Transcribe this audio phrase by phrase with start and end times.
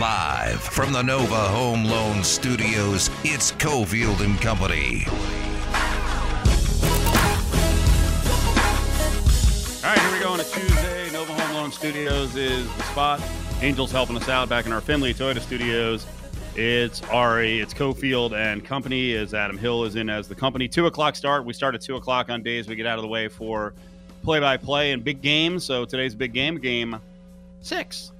[0.00, 5.04] Live from the Nova Home Loan Studios, it's Cofield and Company.
[9.84, 11.10] All right, here we go on a Tuesday.
[11.12, 13.20] Nova Home Loan Studios is the spot.
[13.60, 16.06] Angels helping us out back in our Findlay Toyota Studios.
[16.56, 19.14] It's Ari, it's Cofield and Company.
[19.14, 20.68] As Adam Hill is in as the company.
[20.68, 21.44] Two o'clock start.
[21.44, 23.74] We start at two o'clock on days we get out of the way for
[24.24, 25.64] play-by-play and big games.
[25.64, 26.98] So today's big game, game
[27.60, 28.12] six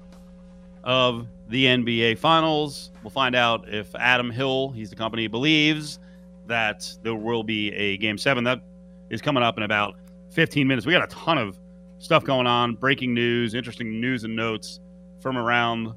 [0.85, 2.91] of the NBA Finals.
[3.03, 5.99] We'll find out if Adam Hill, he's the company, believes
[6.47, 8.45] that there will be a game seven.
[8.45, 8.61] That
[9.11, 9.97] is coming up in about
[10.31, 10.87] 15 minutes.
[10.87, 11.59] We got a ton of
[11.99, 14.81] stuff going on, breaking news, interesting news and notes
[15.21, 15.95] from around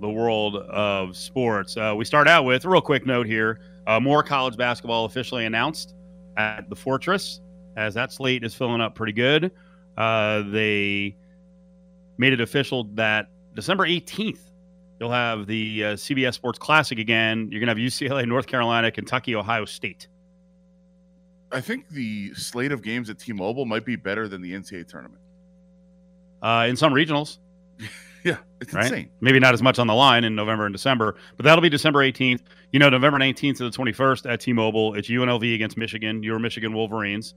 [0.00, 1.76] the world of sports.
[1.76, 3.60] Uh, we start out with a real quick note here.
[3.86, 5.94] Uh, more college basketball officially announced
[6.36, 7.40] at the Fortress,
[7.76, 9.52] as that slate is filling up pretty good.
[9.96, 11.16] Uh, they
[12.18, 14.40] made it official that December 18th,
[15.00, 17.48] you'll have the uh, CBS Sports Classic again.
[17.50, 20.08] You're going to have UCLA, North Carolina, Kentucky, Ohio State.
[21.52, 25.20] I think the slate of games at T-Mobile might be better than the NCAA tournament.
[26.42, 27.38] Uh, in some regionals,
[28.26, 28.86] Yeah, it's right?
[28.86, 29.10] insane.
[29.20, 32.00] Maybe not as much on the line in November and December, but that'll be December
[32.00, 32.40] 18th.
[32.72, 34.94] You know, November 19th to the 21st at T-Mobile.
[34.94, 37.34] It's UNLV against Michigan, your Michigan Wolverines,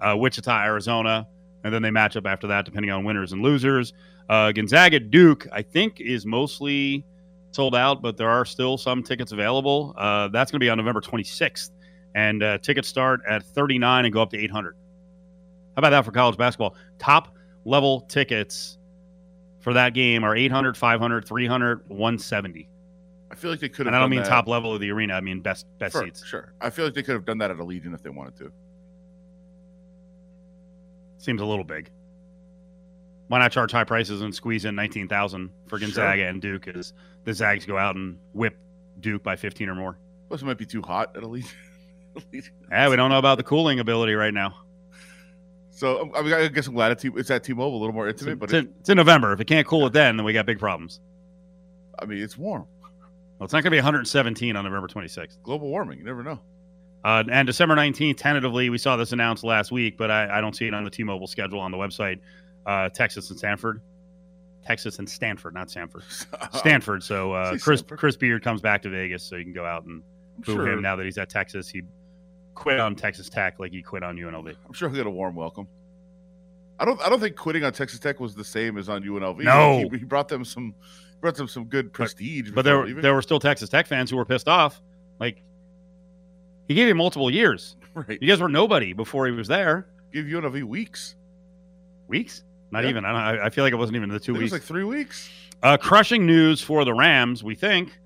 [0.00, 1.26] uh, Wichita, Arizona,
[1.64, 3.92] and then they match up after that depending on winners and losers.
[4.28, 7.04] Uh, Gonzaga Duke, I think, is mostly
[7.52, 9.94] sold out, but there are still some tickets available.
[9.96, 11.70] Uh, that's going to be on November 26th,
[12.14, 14.74] and uh, tickets start at 39 and go up to 800.
[14.74, 16.74] How about that for college basketball?
[16.98, 18.78] Top level tickets
[19.60, 22.68] for that game are 800, 500, 300, 170.
[23.30, 23.88] I feel like they could have.
[23.88, 25.14] And I don't done mean that- top level of the arena.
[25.14, 26.24] I mean best best Sure, seats.
[26.24, 26.52] Sure.
[26.60, 28.52] I feel like they could have done that at Allegiant if they wanted to.
[31.26, 31.90] Seems a little big.
[33.26, 35.88] Why not charge high prices and squeeze in 19,000 for Sure.
[35.88, 36.92] Gonzaga and Duke as
[37.24, 38.56] the Zags go out and whip
[39.00, 39.98] Duke by 15 or more?
[40.28, 41.24] Plus, it might be too hot at.
[41.24, 41.52] Allegiant.
[42.70, 44.54] Yeah, we don't know about the cooling ability right now.
[45.70, 48.08] So um, I, mean, I guess I'm glad it's, it's at T-Mobile, a little more
[48.08, 49.32] It's, intimate, but it's in, it's in November.
[49.32, 51.00] If it can't cool it then, then we got big problems.
[51.98, 52.66] I mean, it's warm.
[53.38, 55.42] Well, it's not going to be 117 on November 26th.
[55.42, 55.98] Global warming.
[55.98, 56.38] You never know.
[57.04, 60.56] Uh, and December 19th, tentatively, we saw this announced last week, but I, I don't
[60.56, 62.18] see it on the T Mobile schedule on the website.
[62.64, 63.80] Uh, Texas and Stanford.
[64.66, 66.02] Texas and Stanford, not Stanford.
[66.52, 67.02] Stanford.
[67.02, 67.98] So uh, Chris Stanford.
[67.98, 70.02] Chris Beard comes back to Vegas, so you can go out and
[70.38, 71.68] boo sure, him now that he's at Texas.
[71.68, 71.82] He
[72.54, 74.54] quit on Texas Tech like he quit on UNLV.
[74.66, 75.68] I'm sure he'll get a warm welcome.
[76.80, 77.00] I don't.
[77.00, 79.44] I don't think quitting on Texas Tech was the same as on UNLV.
[79.44, 79.88] No.
[79.88, 80.74] he, he brought them some.
[81.20, 82.50] Brought them some good prestige.
[82.50, 84.82] But there were, there were still Texas Tech fans who were pissed off.
[85.18, 85.42] Like
[86.68, 87.76] he gave you multiple years.
[87.94, 88.18] right.
[88.20, 89.86] You guys were nobody before he was there.
[90.12, 91.14] Give you UNLV weeks.
[92.08, 92.42] Weeks?
[92.70, 92.90] Not Yeah.
[92.90, 93.04] even.
[93.04, 94.52] I, don't, I feel like it wasn't even the two think it weeks.
[94.52, 95.30] was like three weeks.
[95.62, 97.98] Uh, crushing news for the Rams, we think.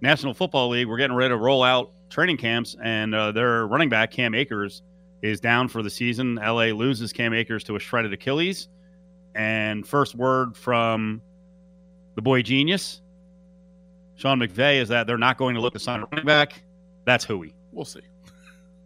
[0.00, 3.88] National Football League, we're getting ready to roll out training camps, and uh, their running
[3.88, 4.82] back, Cam Akers,
[5.22, 6.34] is down for the season.
[6.36, 8.68] LA loses Cam Akers to a shredded Achilles.
[9.34, 11.22] And first word from
[12.14, 13.00] the boy genius,
[14.16, 16.62] Sean McVay, is that they're not going to look to sign a running back.
[17.04, 17.54] That's hooey.
[17.74, 18.00] We'll see.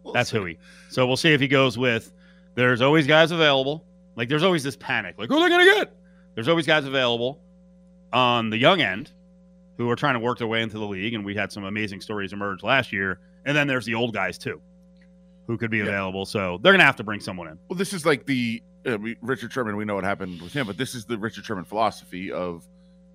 [0.03, 0.39] We'll That's see.
[0.39, 0.57] he.
[0.89, 2.11] So we'll see if he goes with.
[2.55, 3.85] There's always guys available.
[4.15, 5.15] Like there's always this panic.
[5.17, 5.93] Like who are they going to get?
[6.35, 7.41] There's always guys available
[8.13, 9.11] on the young end
[9.77, 11.99] who are trying to work their way into the league, and we had some amazing
[12.01, 13.19] stories emerge last year.
[13.45, 14.61] And then there's the old guys too,
[15.47, 15.83] who could be Yeah.
[15.83, 16.25] available.
[16.25, 17.59] So they're going to have to bring someone in.
[17.67, 19.75] Well, this is like the uh, we- Richard Sherman.
[19.75, 22.63] We know what happened with him, but this is the Richard Sherman philosophy of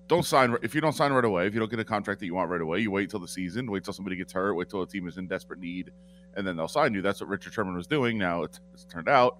[0.07, 1.47] don't sign if you don't sign right away.
[1.47, 3.27] If you don't get a contract that you want right away, you wait till the
[3.27, 5.91] season, wait till somebody gets hurt, wait till a team is in desperate need,
[6.35, 7.01] and then they'll sign you.
[7.01, 8.17] That's what Richard Sherman was doing.
[8.17, 9.37] Now it's, it's turned out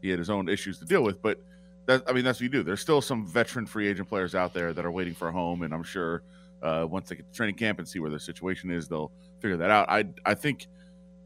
[0.00, 1.38] he had his own issues to deal with, but
[1.86, 2.62] that I mean that's what you do.
[2.62, 5.62] There's still some veteran free agent players out there that are waiting for a home,
[5.62, 6.22] and I'm sure
[6.62, 9.56] uh, once they get to training camp and see where their situation is, they'll figure
[9.58, 9.88] that out.
[9.88, 10.66] I I think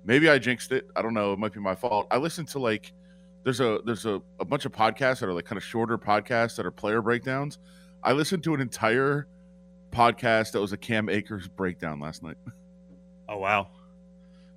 [0.04, 0.88] maybe I jinxed it.
[0.96, 1.32] I don't know.
[1.32, 2.06] It might be my fault.
[2.10, 2.92] I listened to like
[3.44, 6.56] there's a there's a, a bunch of podcasts that are like kind of shorter podcasts
[6.56, 7.58] that are player breakdowns.
[8.04, 9.26] I listened to an entire
[9.90, 12.36] podcast that was a Cam Akers breakdown last night,
[13.28, 13.68] Oh wow,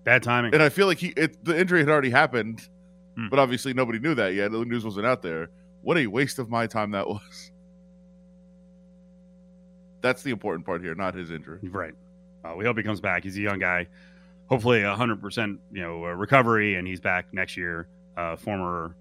[0.03, 0.53] bad timing.
[0.53, 2.67] and I feel like he it, the injury had already happened,
[3.15, 3.29] Hmm.
[3.29, 4.51] but obviously nobody knew that yet.
[4.51, 5.49] The news wasn't out there.
[5.81, 7.51] What a waste of my time that was.
[10.01, 11.59] That's the important part here, not his injury.
[11.63, 11.93] Right.
[12.43, 13.23] Uh, we hope he comes back.
[13.23, 13.87] He's a young guy.
[14.47, 17.87] Hopefully, a hundred percent, you know, recovery, and he's back next year.
[18.15, 18.95] Uh, former,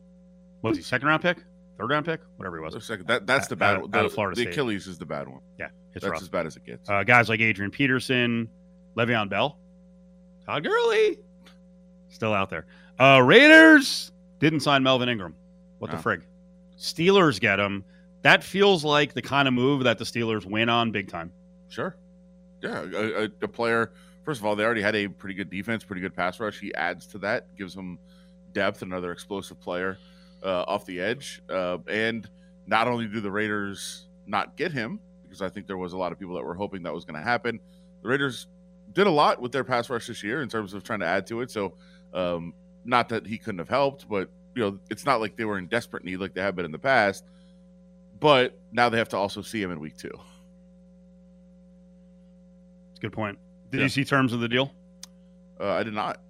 [0.60, 0.82] what was he?
[0.82, 1.38] Second round pick,
[1.78, 2.84] third round pick, whatever he was.
[2.84, 3.94] Second, that that's the bad out- one.
[3.94, 4.52] out The, of Florida the State.
[4.52, 5.40] Achilles is the bad one.
[5.58, 6.22] Yeah, it's That's rough.
[6.22, 6.88] as bad as it gets.
[6.88, 8.48] Uh, guys like Adrian Peterson,
[8.96, 9.58] Le'Veon Bell,
[10.46, 11.18] Todd Gurley,
[12.08, 12.66] still out there.
[12.98, 15.34] Uh, Raiders didn't sign Melvin Ingram.
[15.78, 16.22] What the frig?
[16.78, 17.84] Steelers get him.
[18.22, 21.30] That feels like the kind of move that the Steelers win on big time.
[21.68, 21.96] Sure.
[22.62, 23.92] Yeah, a, a, a player.
[24.24, 26.58] First of all, they already had a pretty good defense, pretty good pass rush.
[26.58, 27.98] He adds to that, gives them
[28.52, 29.98] depth, another explosive player
[30.42, 31.42] uh, off the edge.
[31.48, 32.28] Uh, and
[32.66, 36.12] not only do the Raiders not get him, because I think there was a lot
[36.12, 37.60] of people that were hoping that was going to happen,
[38.02, 38.46] the Raiders
[38.92, 41.26] did a lot with their pass rush this year in terms of trying to add
[41.28, 41.50] to it.
[41.50, 41.74] So,
[42.14, 42.54] um,
[42.84, 45.66] not that he couldn't have helped, but you know, it's not like they were in
[45.66, 47.24] desperate need like they have been in the past.
[48.18, 50.10] But now they have to also see him in week two.
[52.90, 53.38] It's a good point.
[53.70, 53.82] Did Yeah.
[53.84, 54.72] you see terms of the deal?
[55.60, 56.20] Uh, I did not.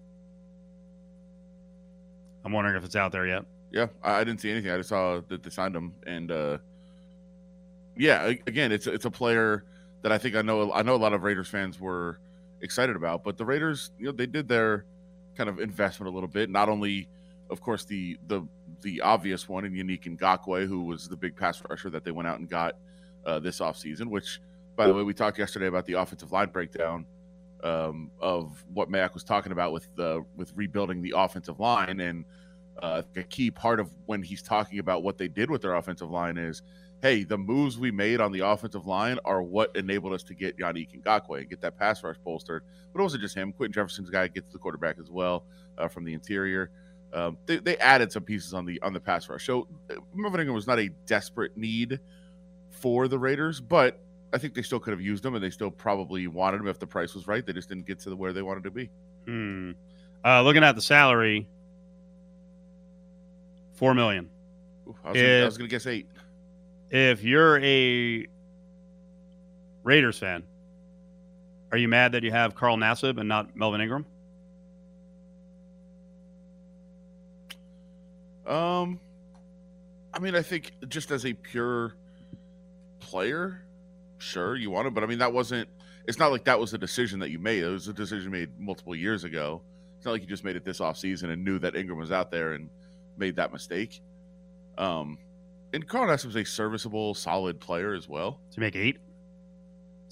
[2.45, 3.45] I'm wondering if it's out there yet.
[3.71, 4.71] Yeah, I, I didn't see anything.
[4.71, 6.59] I just saw that they signed him, and uh,
[7.97, 9.65] yeah, again, it's a- it's a player
[10.03, 12.19] that I think I know I know a lot of Raiders fans were
[12.61, 13.25] excited about.
[13.25, 14.85] But the Raiders, you know, they did their
[15.37, 16.49] kind of investment a little bit.
[16.51, 17.09] Not only,
[17.51, 18.43] of course, the the
[18.83, 22.29] the obvious one in Yannick Ngakoue, who was the big pass rusher that they went
[22.29, 22.77] out and got
[23.25, 24.41] uh, this offseason, which,
[24.77, 27.07] by the way, we talked yesterday about the offensive line breakdown
[27.65, 32.25] um, of what Mayock was talking about with the with rebuilding the offensive line and
[32.83, 36.11] uh, a key part of when he's talking about what they did with their offensive
[36.11, 36.63] line is,
[37.03, 40.59] hey, the moves we made on the offensive line are what enabled us to get
[40.59, 42.63] Yannick Ngakoue and get that pass rush bolstered.
[42.93, 43.53] But it wasn't just him.
[43.53, 45.45] Quinton Jefferson's guy gets the quarterback as well
[45.79, 46.71] uh, from the interior.
[47.13, 49.47] Um, they, they added some pieces on the on the pass rush.
[49.47, 52.01] So uh, Melvin Ingram was not a desperate need
[52.71, 54.01] for the Raiders, but
[54.33, 56.79] I think they still could have used him, and they still probably wanted him if
[56.79, 57.47] the price was right.
[57.47, 58.91] They just didn't get to the, where they wanted to be.
[59.25, 59.73] Hmm.
[60.25, 61.49] Uh, looking at the salary,
[63.77, 64.29] four million.
[64.89, 66.09] Ooh, I was, gonna, I was gonna guess eight.
[66.91, 68.27] If you're a
[69.85, 70.43] Raiders fan,
[71.73, 74.07] are you mad that you have Carl Nassib and not Melvin Ingram?
[78.47, 79.01] Um,
[80.15, 81.95] I mean, I think just as a pure
[83.01, 83.63] player,
[84.19, 85.69] sure you want him, but I mean that wasn't.
[86.07, 87.65] It's not like that was a decision that you made.
[87.65, 89.63] It was a decision made multiple years ago.
[89.97, 92.31] It's not like you just made it this offseason and knew that Ingram was out
[92.31, 92.71] there and
[93.19, 94.01] made that mistake.
[94.79, 95.19] Um,
[95.73, 98.41] and Carl Nassib was a serviceable, solid player as well.
[98.53, 98.99] To make eight?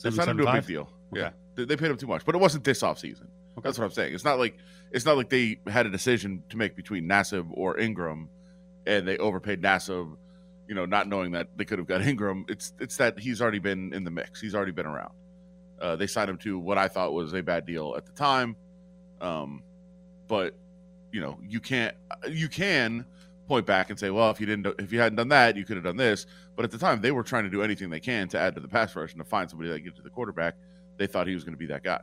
[0.03, 0.91] Him to a big deal.
[1.13, 1.23] Okay.
[1.23, 3.29] Yeah, they, they paid him too much, but it wasn't this offseason.
[3.57, 3.63] Okay.
[3.63, 4.15] That's what I'm saying.
[4.15, 4.57] It's not like
[4.91, 8.29] it's not like they had a decision to make between Nassib or Ingram,
[8.87, 10.17] and they overpaid Nassib,
[10.69, 12.45] you know, not knowing that they could have got Ingram.
[12.49, 14.41] It's it's that he's already been in the mix.
[14.41, 15.13] He's already been around.
[15.81, 18.57] Uh, they signed him to what I thought was a bad deal at the time,
[19.21, 19.63] um,
[20.29, 20.55] but
[21.15, 21.95] you know, you can't
[22.29, 23.07] you can
[23.47, 25.65] point back and say, well, if you didn't do- if you hadn't done that, you
[25.65, 26.27] could have done this.
[26.57, 28.61] But at the time, they were trying to do anything they can to add to
[28.61, 30.55] the pass rush and to find somebody that could get to the quarterback.
[30.97, 32.01] They thought he was going to be that guy.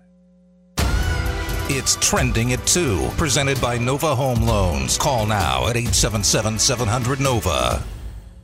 [1.74, 4.98] It's trending at 2, presented by Nova Home Loans.
[4.98, 7.84] Call now at 877 700 Nova.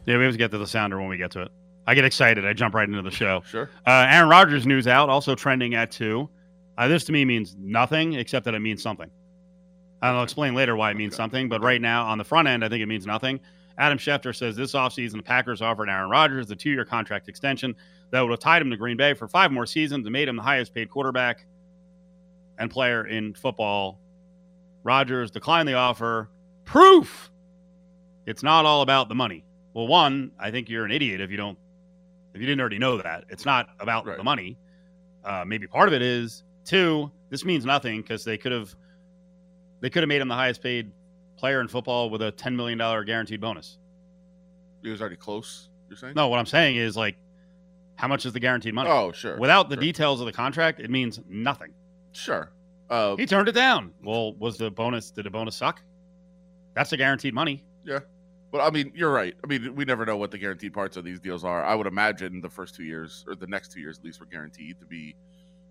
[0.05, 1.51] Yeah, we have to get to the sounder when we get to it.
[1.85, 2.45] I get excited.
[2.45, 3.43] I jump right into the show.
[3.49, 3.69] Sure.
[3.85, 6.29] Uh, Aaron Rodgers news out, also trending at two.
[6.77, 9.09] Uh, this to me means nothing except that it means something.
[10.01, 11.17] And I'll explain later why it means Okay.
[11.23, 13.39] something, but right now on the front end, I think it means nothing.
[13.79, 17.75] Adam Schefter says this offseason, the Packers offered Aaron Rodgers the two year contract extension
[18.11, 20.35] that would have tied him to Green Bay for five more seasons and made him
[20.35, 21.45] the highest paid quarterback
[22.57, 23.99] and player in football.
[24.83, 26.29] Rodgers declined the offer.
[26.65, 27.31] Proof
[28.25, 29.45] it's not all about the money.
[29.73, 31.57] Well, one, I think you're an idiot if you don't
[32.33, 33.23] if you didn't already know that.
[33.29, 34.17] It's not about Right.
[34.17, 34.57] the money.
[35.23, 36.43] Uh, maybe part of it is.
[36.65, 38.75] Two, this means nothing because they could have
[39.81, 40.91] they could have made him the highest paid
[41.37, 43.77] player in football with a ten million dollar guaranteed bonus.
[44.81, 45.69] He was already close.
[45.89, 46.13] You're saying?
[46.15, 47.17] No, what I'm saying is like,
[47.95, 48.89] how much is the guaranteed money?
[48.89, 49.37] Oh, sure.
[49.37, 49.81] Without the sure.
[49.81, 51.73] details of the contract, it means nothing.
[52.11, 52.51] Sure.
[52.89, 53.93] Uh, He turned it down.
[54.03, 55.11] Well, was the bonus?
[55.11, 55.81] Did the bonus suck?
[56.73, 57.63] That's the guaranteed money.
[57.83, 57.99] Yeah,
[58.51, 59.35] but I mean, you're right.
[59.43, 61.63] I mean, we never know what the guaranteed parts of these deals are.
[61.63, 64.25] I would imagine the first two years, or the next two years at least, were
[64.25, 65.15] guaranteed to be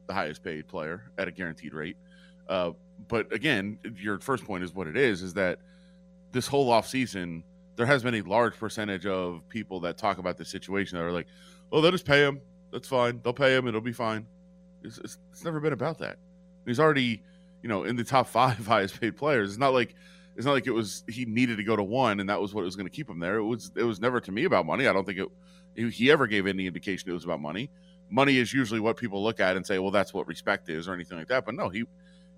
[0.08, 1.96] the highest paid player at a guaranteed rate.
[2.48, 2.72] Uh,
[3.08, 5.58] but again, your first point is what it is: is that
[6.32, 7.44] this whole off season,
[7.76, 11.12] there has been a large percentage of people that talk about this situation that are
[11.12, 11.26] like,
[11.72, 12.40] "Oh, they'll just pay him.
[12.72, 13.20] That's fine.
[13.22, 13.66] They'll pay him.
[13.66, 14.26] It'll be fine."
[14.82, 16.18] It's, it's, it's never been about that.
[16.64, 17.22] He's already,
[17.62, 19.50] you know, in the top five highest paid players.
[19.50, 19.94] It's not like
[20.36, 22.64] it's not like it was he needed to go to one and that was what
[22.64, 23.36] was going to keep him there.
[23.36, 24.86] It was it was never to me about money.
[24.86, 25.28] I don't think it
[25.74, 27.70] he- he ever gave any indication it was about money.
[28.10, 30.94] Money is usually what people look at and say, well, that's what respect is or
[30.94, 31.44] anything like that.
[31.44, 31.84] But no, he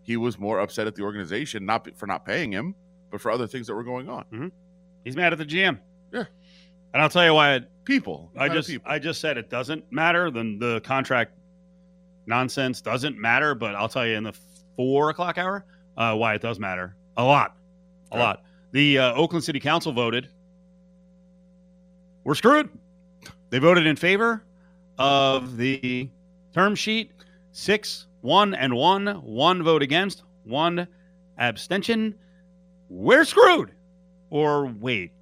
[0.08, 2.74] he was more upset at the organization not for not paying him,
[3.10, 4.50] but for other things that were going on.
[5.04, 5.78] He's mad at the GM.
[6.14, 6.24] Yeah.
[6.94, 8.90] And I'll tell you why it People, I just people.
[8.90, 10.30] I just said it doesn't matter.
[10.30, 11.32] Then the contract
[12.26, 13.54] nonsense doesn't matter.
[13.54, 14.34] But I'll tell you in the
[14.76, 15.64] four o'clock hour
[15.98, 17.54] uh, why it does matter a lot,
[18.10, 18.22] a Okay.
[18.22, 18.42] lot.
[18.72, 20.28] The uh, Oakland City Council voted
[22.24, 22.70] we're screwed.
[23.50, 24.42] They voted in favor
[24.98, 26.08] of the
[26.52, 27.12] term sheet
[27.52, 30.88] six, one, and one, one vote against, one
[31.38, 32.14] abstention.
[32.88, 33.72] We're screwed.
[34.30, 35.12] Or wait,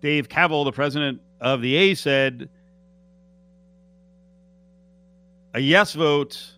[0.00, 2.48] Dave Kaval, the president of the A, said
[5.54, 6.56] a yes vote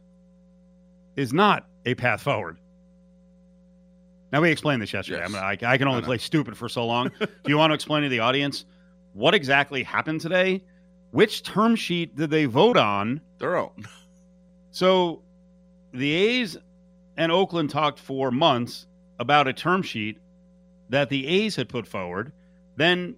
[1.17, 2.59] is not a path forward.
[4.33, 5.19] Now we explained this yesterday.
[5.19, 5.29] Yes.
[5.29, 7.11] I, mean, I, I can only I play stupid for so long.
[7.19, 8.65] Do you want to explain to the audience
[9.13, 10.63] what exactly happened today?
[11.11, 13.21] Which term sheet did they vote on?
[13.39, 13.85] Their own.
[14.71, 15.23] So
[15.93, 16.57] the A's
[17.17, 18.87] and Oakland talked for months
[19.19, 20.19] about a term sheet
[20.89, 22.33] that the A's had put forward.
[22.77, 23.17] Then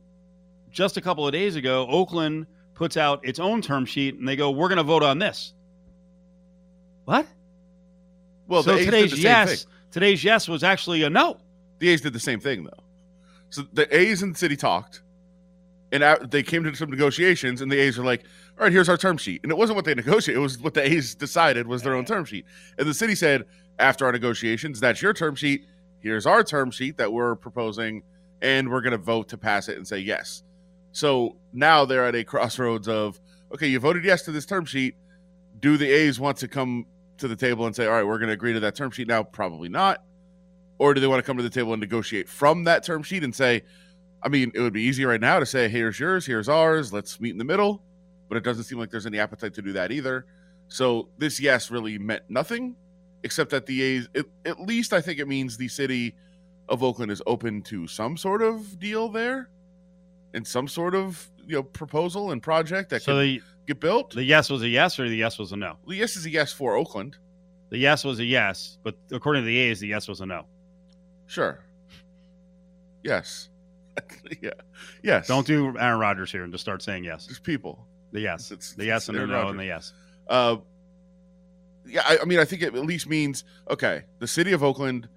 [0.70, 4.36] just a couple of days ago, Oakland puts out its own term sheet and they
[4.36, 5.52] go, We're going to vote on this.
[7.04, 7.26] What?
[8.46, 11.38] Well, so the A's did today's yes, today's yes was actually a no.
[11.78, 12.82] The A's did the same thing though.
[13.50, 15.02] So the A's and the city talked,
[15.94, 18.24] and they came to some negotiations, and the A's were like,
[18.58, 20.74] "All right, here's our term sheet." And it wasn't what they negotiated; it was what
[20.74, 22.44] the A's decided was their own term sheet.
[22.78, 23.44] And the city said,
[23.78, 25.66] after our negotiations, "That's your term sheet.
[26.00, 28.02] Here's our term sheet that we're proposing,
[28.42, 30.42] and we're going to vote to pass it and say yes."
[30.90, 33.20] So now they're at a crossroads of,
[33.52, 34.94] okay, you voted yes to this term sheet.
[35.60, 36.86] Do the A's want to come
[37.18, 39.08] to the table and say, all right, we're going to agree to that term sheet
[39.08, 39.24] now?
[39.24, 40.04] Probably not.
[40.78, 43.24] Or do they want to come to the table and negotiate from that term sheet
[43.24, 43.62] and say,
[44.24, 47.20] I mean, it would be easy right now to say, here's yours, here's ours, let's
[47.20, 47.82] meet in the middle.
[48.28, 50.24] But it doesn't seem like there's any appetite to do that either.
[50.68, 52.74] So this yes really meant nothing,
[53.22, 56.14] except that the A's, it, at least I think it means the city
[56.70, 59.50] of Oakland is open to some sort of deal there
[60.32, 64.14] and some sort of you know proposal and project that So could the, get built.
[64.14, 65.76] the yes was a yes or the yes was a no?
[65.86, 67.18] the yes is a yes for Oakland.
[67.68, 70.46] The yes was a yes, but according to the A's, the yes was a no.
[71.26, 71.60] Sure.
[73.02, 73.50] Yes.
[74.40, 74.50] Yeah.
[75.02, 75.26] Yes.
[75.28, 77.26] Don't do Aaron Rodgers here and just start saying yes.
[77.26, 77.86] Just people.
[78.12, 78.50] The yes.
[78.50, 79.50] It's- The yes and the no Rodgers.
[79.50, 79.92] and the yes.
[80.28, 80.56] Uh,
[81.86, 84.02] yeah, I, I mean, I think it at least means okay.
[84.18, 85.08] The city of Oakland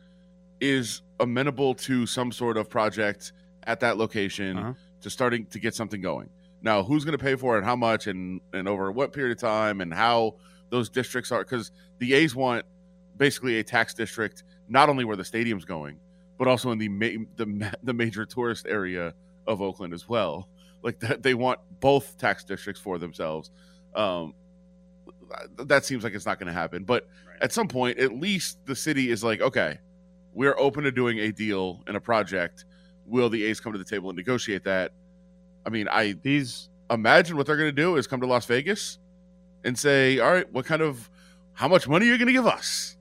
[0.59, 3.31] is amenable to some sort of project
[3.63, 4.73] at that location Uh-huh.
[5.01, 6.29] to starting to get something going.
[6.61, 7.63] Now, who's going to pay for it?
[7.63, 8.07] How much?
[8.07, 9.79] And and over what period of time?
[9.81, 10.35] And how
[10.69, 11.39] those districts are?
[11.39, 12.65] Because the A's want
[13.15, 15.97] basically a tax district not only where the stadium's going,
[16.37, 19.13] but also in the ma- the ma- the major tourist area
[19.47, 20.47] of Oakland as well.
[20.83, 23.51] Like that, they want both tax districts for themselves.
[23.95, 24.33] Um,
[25.57, 26.83] that seems like it's not going to happen.
[26.83, 27.41] But Right.
[27.41, 29.79] at some point, at least the city is like, okay,
[30.33, 32.65] we're open to doing a deal and a project.
[33.05, 34.91] Will the A's come to the table and negotiate that?
[35.65, 38.99] I mean, I These imagine what they're going to do is come to Las Vegas
[39.63, 41.09] and say, all right, what kind of,
[41.53, 42.96] how much money are you going to give us?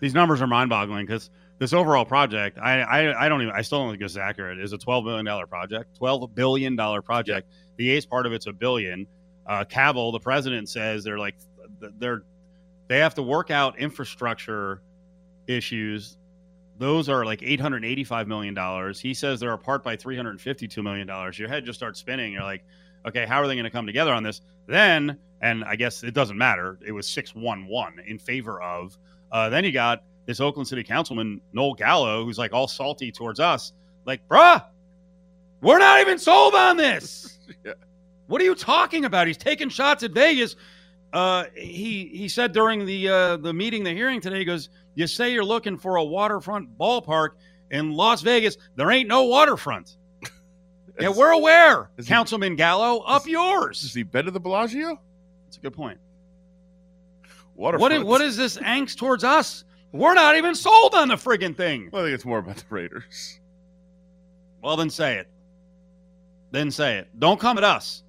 [0.00, 3.80] These numbers are mind-boggling because this overall project, I, I I don't even I still
[3.80, 4.58] don't think it's accurate.
[4.58, 7.48] Is a twelve billion dollar project, twelve billion dollar project.
[7.76, 9.06] The A's part of it's a billion.
[9.46, 11.36] Uh, Kaval, the president, says they're like
[11.98, 12.22] they're
[12.88, 14.82] they have to work out infrastructure
[15.46, 16.16] issues.
[16.78, 18.98] Those are like eight hundred eighty-five million dollars.
[18.98, 21.38] He says they're apart by three hundred fifty-two million dollars.
[21.38, 22.32] Your head just starts spinning.
[22.32, 22.64] You're like,
[23.06, 24.40] okay, how are they going to come together on this?
[24.66, 26.78] Then, and I guess it doesn't matter.
[26.84, 28.98] It was six one one in favor of.
[29.32, 33.40] Uh, then you got this Oakland City Councilman Noel Gallo, who's like all salty towards
[33.40, 33.72] us,
[34.04, 34.62] like, bruh,
[35.60, 37.38] we're not even sold on this.
[37.64, 37.72] Yeah.
[38.28, 39.26] What are you talking about?
[39.26, 40.56] He's taking shots at Vegas.
[41.12, 45.06] Uh, he he said during the uh, the meeting, the hearing today, he goes, "You
[45.06, 47.30] say you're looking for a waterfront ballpark
[47.72, 48.56] in Las Vegas.
[48.76, 49.96] There ain't no waterfront."
[51.00, 53.00] yeah, we're aware, is he- Councilman Gallo.
[53.00, 53.82] Up is- yours.
[53.82, 54.98] Is he better than the Bellagio?
[55.44, 55.98] That's a good point.
[57.54, 59.64] What is, what is this angst towards us?
[59.92, 61.90] We're not even sold on the friggin' thing.
[61.92, 63.38] Well, I think it's more about the Raiders.
[64.62, 65.28] Well, then say it.
[66.50, 67.08] Then say it.
[67.18, 68.02] Don't come at us.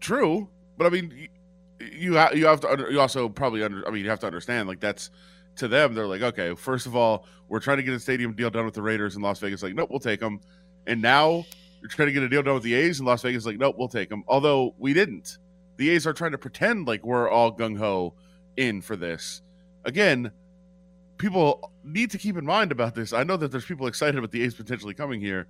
[0.00, 0.48] True,
[0.78, 1.28] but I mean, you
[1.80, 4.26] you, ha- you have to under, you also probably under I mean you have to
[4.26, 5.10] understand like that's
[5.56, 8.50] to them they're like okay first of all we're trying to get a stadium deal
[8.50, 10.40] done with the Raiders in Las Vegas like nope we'll take them
[10.86, 11.44] and now
[11.80, 13.76] you're trying to get a deal done with the A's in Las Vegas like nope
[13.78, 15.38] we'll take them although we didn't
[15.78, 18.12] the A's are trying to pretend like we're all gung ho
[18.56, 19.42] in for this
[19.84, 20.30] again
[21.16, 24.30] people need to keep in mind about this I know that there's people excited about
[24.30, 25.46] the A's potentially coming here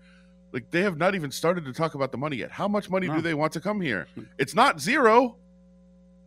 [0.52, 3.06] like they have not even started to talk about the money yet how much money
[3.08, 3.16] No.
[3.16, 4.06] do they want to come here
[4.38, 5.37] it's not zero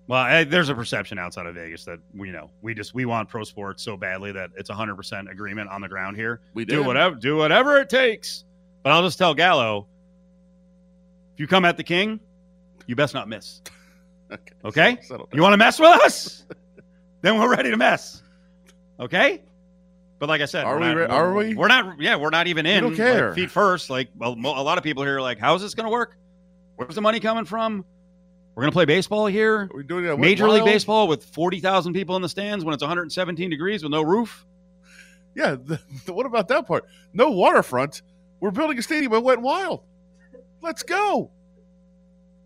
[0.08, 3.30] Well, I, there's a perception outside of Vegas that we know we just we want
[3.30, 6.42] pro sports so badly that it's 100% agreement on the ground here.
[6.54, 6.74] We did.
[6.76, 8.44] Do whatever do whatever it takes.
[8.84, 9.88] But I'll just tell Gallo,
[11.34, 12.20] if you come at the king,
[12.88, 13.62] you best not miss.
[14.32, 14.54] Okay.
[14.66, 14.98] Okay?
[15.02, 16.46] Settle You want to mess with us?
[17.22, 18.22] then we're ready to mess.
[19.00, 19.42] Okay?
[20.20, 21.56] But like I said, Are we not, re- we're, we?
[21.56, 22.00] We're not.
[22.00, 22.96] Yeah, we're not even in.
[22.96, 23.90] don't like, feet first.
[23.90, 26.16] Like a, a lot of people here are like, "How's this going to work?
[26.76, 27.84] Where's the money coming from?
[28.54, 30.20] We're going to play baseball here, We're we doing it?
[30.20, 33.92] Major League Baseball with forty thousand people in the stands when it's 117 degrees with
[33.92, 34.46] no roof."
[35.36, 35.56] Yeah.
[35.56, 36.86] The, the- what about that part?
[37.14, 38.04] No waterfront.
[38.40, 39.82] We're building a stadium at Wet Wild.
[40.62, 41.32] Let's go.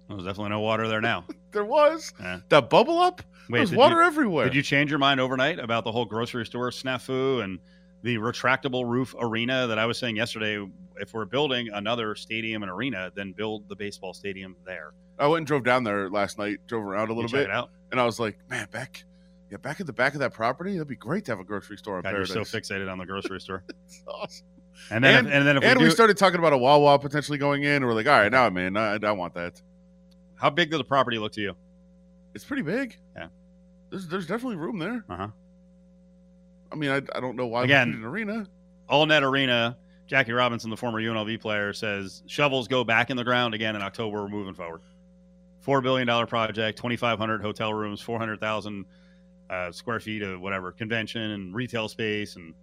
[0.08, 1.26] There's definitely no water there now.
[1.56, 2.42] There was Yeah.
[2.50, 3.22] that bubble up.
[3.50, 4.44] Wait, There's water you, everywhere.
[4.46, 7.60] did you change your mind overnight about the whole grocery store snafu and
[8.02, 10.68] the retractable roof arena that I was saying yesterday?
[10.98, 14.92] If we're building another stadium and arena, then build the baseball stadium there.
[15.18, 16.58] I went and drove down there last night.
[16.68, 17.50] Drove around a little bit,
[17.92, 19.06] and I was like, "Man, back,
[19.50, 21.78] yeah, back at the back of that property, that'd be great to have a grocery
[21.78, 23.64] store in God, you're so fixated on the grocery store.
[23.86, 24.46] It's awesome.
[24.92, 26.58] And then, And- if, and then if and we we do, started talking about a
[26.58, 27.70] Wawa potentially going in.
[27.78, 29.62] And we're like, "All right, now, man, I, I want that."
[30.36, 31.56] How big does the property look to you?
[32.34, 32.98] It's pretty big.
[33.16, 33.28] Yeah.
[33.90, 35.06] There's there's definitely room there.
[35.10, 35.28] Uh huh.
[36.72, 38.48] I mean, I, I don't know why Again- we need an arena.
[38.90, 39.78] All Net Arena.
[40.08, 43.82] Jackie Robinson, the former UNLV player, says shovels go back in the ground again in
[43.82, 44.22] October.
[44.22, 44.82] We're moving forward.
[45.62, 48.86] Four billion dollar project, twenty five hundred hotel rooms, four hundred thousand
[49.50, 52.54] uh, square feet of whatever convention and retail space, and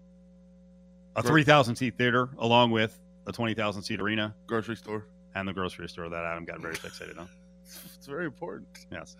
[1.16, 5.06] a three thousand seat theater, along with a twenty thousand seat arena Grocery store.
[5.34, 7.28] and the grocery store that Adam got very fixated on.
[7.96, 8.66] It's, very important.
[8.90, 9.16] Yes.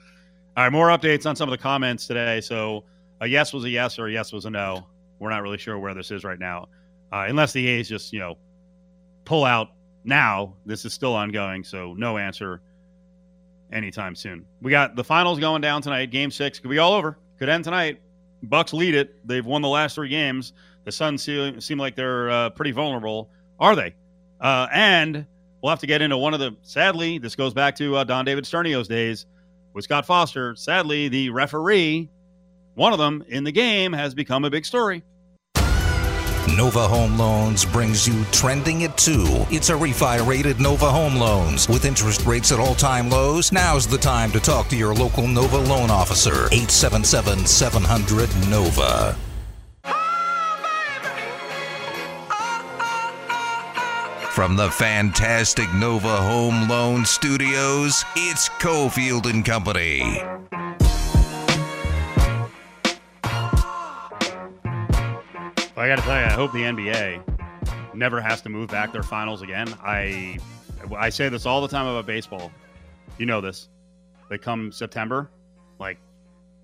[0.57, 2.41] All right, more updates on some of the comments today.
[2.41, 2.85] So
[3.21, 4.87] a yes was a yes or a yes was a no.
[5.21, 6.69] We're not really sure where this is right now,
[7.13, 8.37] uh, unless the A's just you know
[9.25, 9.69] pull out
[10.05, 10.55] now.
[10.67, 12.61] This is still ongoing, so no answer
[13.73, 14.45] anytime soon.
[14.61, 16.11] We got the finals going down tonight.
[16.11, 17.19] Game six could be all over.
[17.39, 18.01] Could end tonight.
[18.43, 19.27] Bucks lead it.
[19.27, 20.53] They've won the last three games.
[20.85, 23.31] The Suns seem, seem like they're uh, pretty vulnerable.
[23.61, 23.95] Are they?
[24.41, 25.27] Uh, and
[25.63, 26.57] we'll have to get into one of the.
[26.63, 29.27] Sadly, this goes back to uh, Don David Sternio's days
[29.73, 30.55] with Scott Foster.
[30.57, 32.11] Sadly, the referee,
[32.75, 35.03] one of them in the game, has become a big story.
[36.57, 39.47] Nova Home Loans brings you Trending at 2.
[39.51, 41.69] It's a refi rated Nova Home Loans.
[41.69, 45.27] With interest rates at all time lows, now's the time to talk to your local
[45.27, 46.47] Nova loan officer.
[46.53, 49.17] 877 700 Nova.
[54.33, 60.23] From the fantastic Nova Home Loan Studios, it's Cofield and Company.
[65.77, 69.03] I got to tell you, I hope the NBA never has to move back their
[69.03, 69.69] finals again.
[69.83, 70.39] I
[70.97, 72.51] I say this all the time about baseball.
[73.19, 73.69] You know this.
[74.31, 75.29] They come September,
[75.79, 75.99] like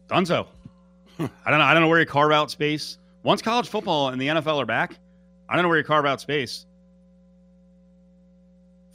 [0.09, 0.47] Dunzo.
[1.19, 1.67] I don't know.
[1.67, 2.97] I don't know where you carve out space.
[3.25, 4.97] Once college football and the NFL are back,
[5.51, 6.65] I don't know where you carve out space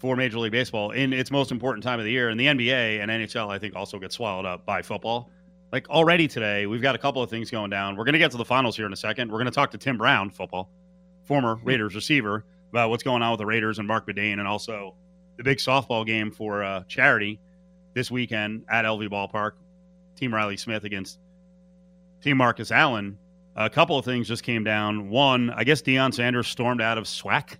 [0.03, 2.27] for Major League Baseball in its most important time of the year.
[2.27, 5.31] And the NBA and NHL, I think, also get swallowed up by football.
[5.71, 7.95] Like already today, we've got a couple of things going down.
[7.95, 9.31] We're going to get to the finals here in a second.
[9.31, 10.69] We're going to talk to Tim Brown, football,
[11.23, 14.93] former Raiders receiver, about what's going on with the Raiders and Marc Badain, and also
[15.37, 17.39] the big softball game for uh, charity
[17.93, 19.51] this weekend at LV Ballpark.
[20.17, 21.17] Team Reilly Smith against
[22.21, 23.17] Team Marcus Allen.
[23.55, 25.09] A couple of things just came down.
[25.09, 27.55] One, I guess Deion Sanders stormed out of SWAC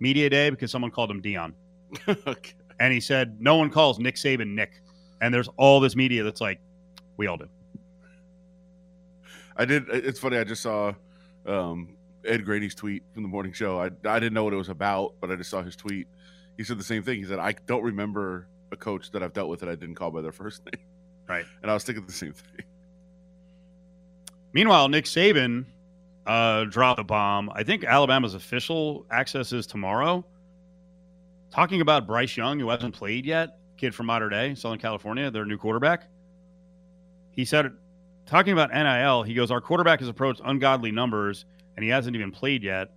[0.00, 1.54] media day because someone called him Dion,
[2.26, 2.52] okay.
[2.80, 4.80] and he said no one calls Nick Saban Nick.
[5.20, 6.60] And there's all this media that's like,
[7.16, 7.48] we all do.
[9.56, 9.84] I did.
[9.88, 10.36] It's funny.
[10.36, 10.92] I just saw
[11.46, 13.80] um, Ed Graney's tweet from the morning show.
[13.80, 16.08] I, I didn't know what it was about, but I just saw his tweet.
[16.56, 17.18] He said the same thing.
[17.18, 20.10] He said, I don't remember a coach that I've dealt with that I didn't call
[20.10, 20.84] by their first name.
[21.28, 21.44] Right.
[21.62, 22.66] And I was thinking the same thing.
[24.52, 25.64] Meanwhile, Nick Saban
[26.26, 27.50] uh, dropped a bomb.
[27.54, 30.24] I think Alabama's official access is tomorrow.
[31.54, 35.44] Talking about Bryce Young, who hasn't played yet, kid from modern Day, Southern California, their
[35.44, 36.08] new quarterback.
[37.30, 37.70] He said,
[38.26, 41.44] talking about NIL, he goes, Our quarterback has approached ungodly numbers
[41.76, 42.90] and he hasn't even played yet.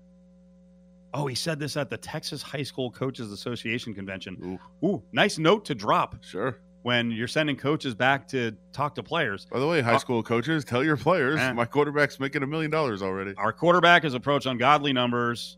[1.13, 4.59] Oh, he said this at the Texas High School Coaches Association convention.
[4.83, 6.57] Ooh, Ooh, nice note to drop sure.
[6.81, 9.45] when you're sending coaches back to talk to players.
[9.51, 11.53] By the way, high Uh, school coaches, tell your players eh.
[11.53, 13.33] my quarterback's making a million dollars already.
[13.37, 15.57] Our quarterback has approached ungodly numbers.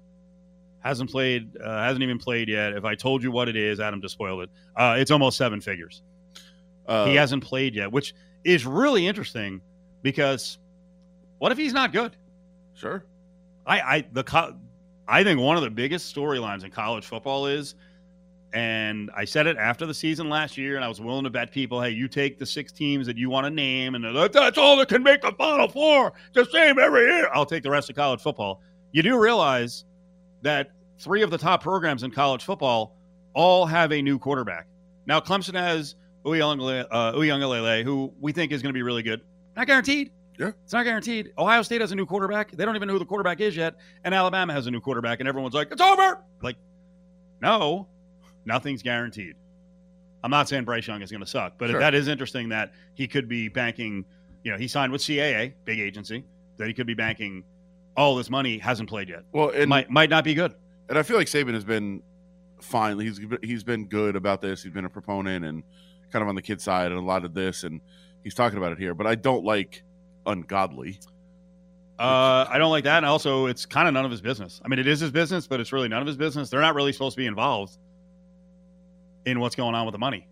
[0.82, 2.74] Hasn't played, uh, hasn't even played yet.
[2.74, 4.50] If I told you what it is, Adam just spoiled it.
[4.76, 6.04] Uh, it's almost seven figures.
[6.88, 9.62] Uh, he hasn't played yet, which is really interesting
[10.02, 10.58] because
[11.38, 12.16] what if he's not good?
[12.74, 13.04] Sure.
[13.66, 14.56] I, I the co-
[15.08, 17.76] I think one of the biggest storylines in college football is,
[18.54, 21.52] and I said it after the season last year, and I was willing to bet
[21.52, 24.58] people, hey, you take the six teams that you want to name, and like, that's
[24.58, 27.30] all that can make the Final Four, the same every year.
[27.34, 28.62] I'll take the rest of college football.
[28.92, 29.86] You do realize
[30.42, 32.96] that three of the top programs in college football
[33.34, 34.68] all have a new quarterback.
[35.06, 39.22] Now, Clemson has Uiagalelei, uh, Uiagalelei, who we think is going to be really good.
[39.56, 40.12] Not guaranteed.
[40.38, 40.52] Yeah.
[40.64, 41.34] It's not guaranteed.
[41.38, 42.52] Ohio State has a new quarterback.
[42.52, 43.76] They don't even know who the quarterback is yet.
[44.04, 46.20] And Alabama has a new quarterback, and everyone's like, it's over.
[46.42, 46.56] Like,
[47.42, 47.88] no,
[48.46, 49.36] nothing's guaranteed.
[50.24, 51.80] I'm not saying Bryce Young is going to suck, but Sure.
[51.80, 54.06] that is interesting that he could be banking.
[54.44, 56.26] You know, he signed with CAA, big agency,
[56.58, 57.44] that he could be banking
[58.00, 59.24] all this money, hasn't played yet.
[59.34, 60.54] Well, it might might not be good.
[60.88, 62.02] and I feel like Saban has been
[62.62, 62.98] fine.
[63.00, 64.64] He's he's been good about this.
[64.64, 65.64] He's been a proponent and
[66.12, 67.82] kind of on the kid side and a lot of this, and
[68.24, 68.94] he's talking about it here.
[68.94, 69.84] But I don't like
[70.26, 71.00] ungodly.
[72.00, 72.98] Uh, I don't like that.
[72.98, 74.62] And also, it's kind of none of his business.
[74.64, 76.50] I mean, it is his business, but it's really none of his business.
[76.50, 77.78] They're not really supposed to be involved
[79.26, 80.26] in what's going on with the money.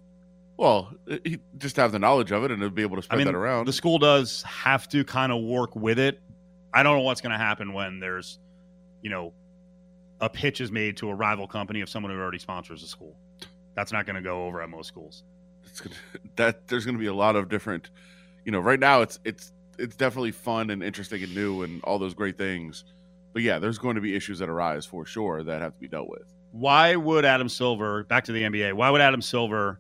[0.56, 0.94] Well,
[1.26, 3.28] he just have the knowledge of it and to be able to I spread mean,
[3.28, 3.66] that around.
[3.68, 6.22] the school does have to kind of work with it.
[6.74, 8.40] I don't know what's going to happen when there's,
[9.02, 9.34] you know,
[10.20, 13.16] a pitch is made to a rival company of someone who already sponsors a school.
[13.76, 15.24] That's not going to go over at most schools.
[15.66, 15.96] it's gonna,
[16.36, 17.90] that there's going to be a lot of different.
[18.46, 22.00] You know, right now it's it's it's definitely fun and interesting and new and all
[22.00, 22.86] those great things.
[23.34, 25.88] But yeah, there's going to be issues that arise for sure that have to be
[25.88, 26.34] dealt with.
[26.52, 29.80] Why would Adam Silver, back to the NBA, why would Adam Silver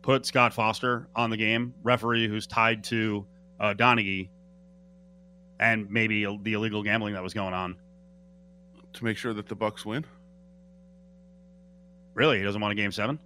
[0.00, 3.26] put Scott Foster on the game, referee who's tied to
[3.60, 4.28] uh, Donaghy
[5.60, 7.76] and maybe the illegal gambling that was going on?
[8.94, 10.04] To make sure that the Bucks win.
[12.14, 12.38] Really?
[12.38, 13.18] He doesn't want a game seven?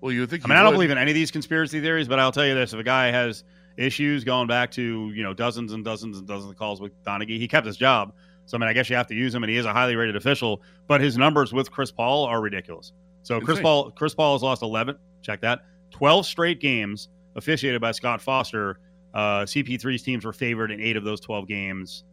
[0.00, 0.44] Well, you think.
[0.44, 2.54] I mean, I don't believe in any of these conspiracy theories, but I'll tell you
[2.54, 3.44] this: if a guy has
[3.78, 7.38] issues going back to you know dozens and dozens and dozens of calls with Donaghy,
[7.38, 8.12] he kept his job.
[8.44, 9.96] So I mean, I guess you have to use him, and he is a highly
[9.96, 10.62] rated official.
[10.86, 12.92] But his numbers with Chris Paul are ridiculous.
[13.22, 14.96] So Chris Paul, Chris Paul has lost eleven.
[15.22, 15.60] Check that:
[15.90, 18.78] twelve straight games officiated by Scott Foster.
[19.16, 22.04] Uh, CP3's teams were favored in eight of those twelve games,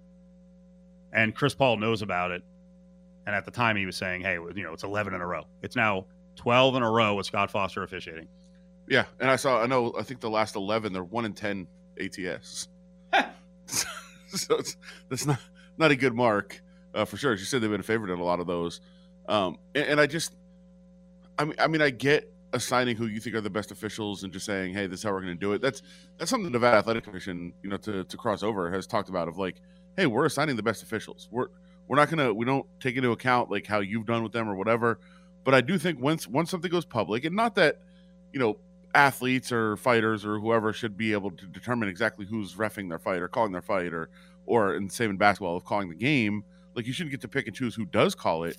[1.11, 2.43] and Chris Paul knows about it.
[3.25, 5.43] And at the time, he was saying, "Hey, you know, it's eleven in a row.
[5.61, 6.05] It's now
[6.37, 8.29] twelve in a row with Scott Foster officiating."
[8.87, 9.61] Yeah, and I saw.
[9.61, 9.93] I know.
[9.99, 11.67] I think the last eleven, they're one in ten
[11.99, 12.69] ATS.
[13.65, 14.77] so it's
[15.09, 15.39] that's not
[15.77, 16.61] not a good mark
[16.95, 17.33] uh, for sure.
[17.33, 18.79] As you said, they've been favored in a lot of those.
[19.27, 20.35] Um, and, and I just,
[21.37, 24.31] I mean, I mean, I get assigning who you think are the best officials and
[24.31, 25.61] just saying, hey, this is how we're going to do it.
[25.61, 25.81] That's
[26.17, 29.27] that's something the Nevada Athletic Commission, you know, to to cross over has talked about
[29.27, 29.61] of like,
[29.97, 31.27] hey, we're assigning the best officials.
[31.31, 31.47] We're
[31.87, 34.55] we're not gonna we don't take into account like how you've done with them or
[34.55, 34.99] whatever.
[35.43, 37.81] But I do think once once something goes public, and not that
[38.31, 38.57] you know
[38.95, 43.21] athletes or fighters or whoever should be able to determine exactly who's refing their fight
[43.21, 44.09] or calling their fight or
[44.45, 46.43] or in same in basketball of calling the game.
[46.75, 48.57] Like you shouldn't get to pick and choose who does call it.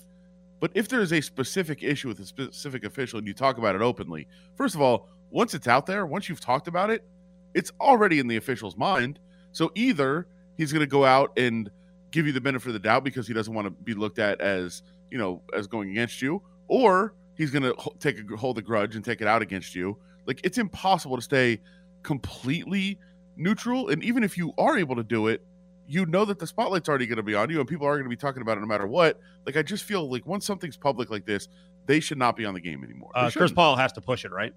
[0.65, 3.75] But if there is a specific issue with a specific official and you talk about
[3.75, 7.05] it openly, first of all, once it's out there, once you've talked about it,
[7.53, 9.19] it's already in the official's mind.
[9.51, 10.25] So either
[10.57, 11.69] he's going to go out and
[12.09, 14.41] give you the benefit of the doubt because he doesn't want to be looked at
[14.41, 18.63] as, you know, as going against you, or he's going to take a hold a
[18.63, 19.95] grudge and take it out against you.
[20.25, 21.61] Like it's impossible to stay
[22.01, 22.97] completely
[23.37, 23.89] neutral.
[23.89, 25.45] And even if you are able to do it,
[25.87, 28.05] you know that the spotlight's already going to be on you and people are going
[28.05, 29.19] to be talking about it no matter what.
[29.45, 31.47] Like I just feel like once something's public like this,
[31.85, 33.11] they should not be on the game anymore.
[33.13, 33.51] Uh, Chris.
[33.51, 34.53] Paul has to push it, right?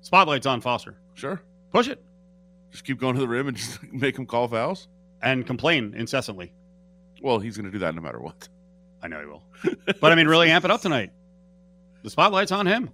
[0.00, 0.96] Spotlight's on Foster.
[1.14, 1.40] Sure.
[1.70, 2.02] Push it
[2.70, 4.88] Just keep going to the rim and just make him call fouls.
[5.22, 6.52] and complain incessantly.
[7.22, 8.48] Well, he's going to do that no matter what.
[9.02, 9.42] I know he will.
[10.00, 11.10] but I mean, really amp it up tonight.
[12.02, 12.90] The spotlight's on him.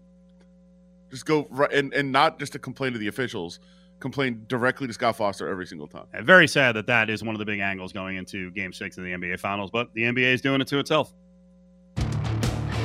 [1.11, 3.61] Just go right and, and not just to complain to the officials,
[4.01, 6.07] complain directly to Scott Foster every single time.
[6.13, 8.99] And very sad that that is one of the big angles going into Game Six
[8.99, 9.71] of the NBA Finals.
[9.71, 11.13] But the NBA is doing it to itself.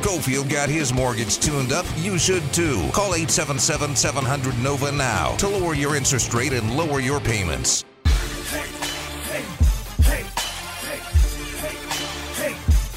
[0.01, 1.85] Cofield got his mortgage tuned up.
[1.97, 2.89] You should too.
[2.91, 7.85] Call 877 700 NOVA now to lower your interest rate and lower your payments.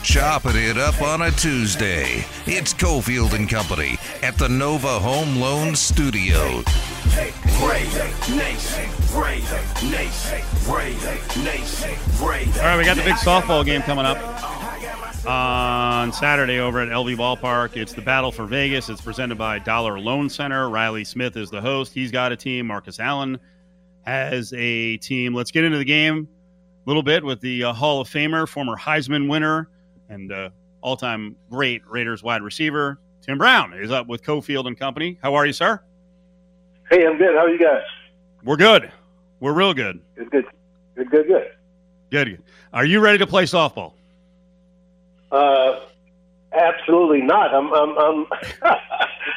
[0.03, 2.25] Chopping it up on a Tuesday.
[2.47, 6.63] It's Cofield and Company at the Nova Home Loan Studio.
[12.59, 14.19] All right, we got the big softball game coming up
[15.27, 17.77] on Saturday over at LV Ballpark.
[17.77, 18.91] It's the Battle for Vegas.
[18.91, 20.69] It's presented by Dollar Loan Center.
[20.69, 21.95] Reilly Smith is the host.
[21.95, 22.67] He's got a team.
[22.67, 23.39] Marcus Allen
[24.03, 25.35] has a team.
[25.35, 26.29] Let's get into the game
[26.87, 29.71] a little bit with the uh, Hall of Famer, former Heisman winner,
[30.11, 30.51] and uh,
[30.83, 35.19] all-time great Raiders wide receiver Tim Brown is up with Cofield and Company.
[35.21, 35.81] How are you, sir?
[36.91, 37.35] Hey, I'm good.
[37.35, 37.83] How are you guys?
[38.45, 38.91] We're good.
[39.41, 40.01] We're real good.
[40.17, 40.45] Good, good,
[40.95, 41.51] good, good, good.
[42.11, 42.43] Good.
[42.73, 43.93] Are you ready to play softball?
[45.33, 45.81] Uh,
[46.53, 47.53] absolutely not.
[47.55, 48.27] I'm, I'm, I'm,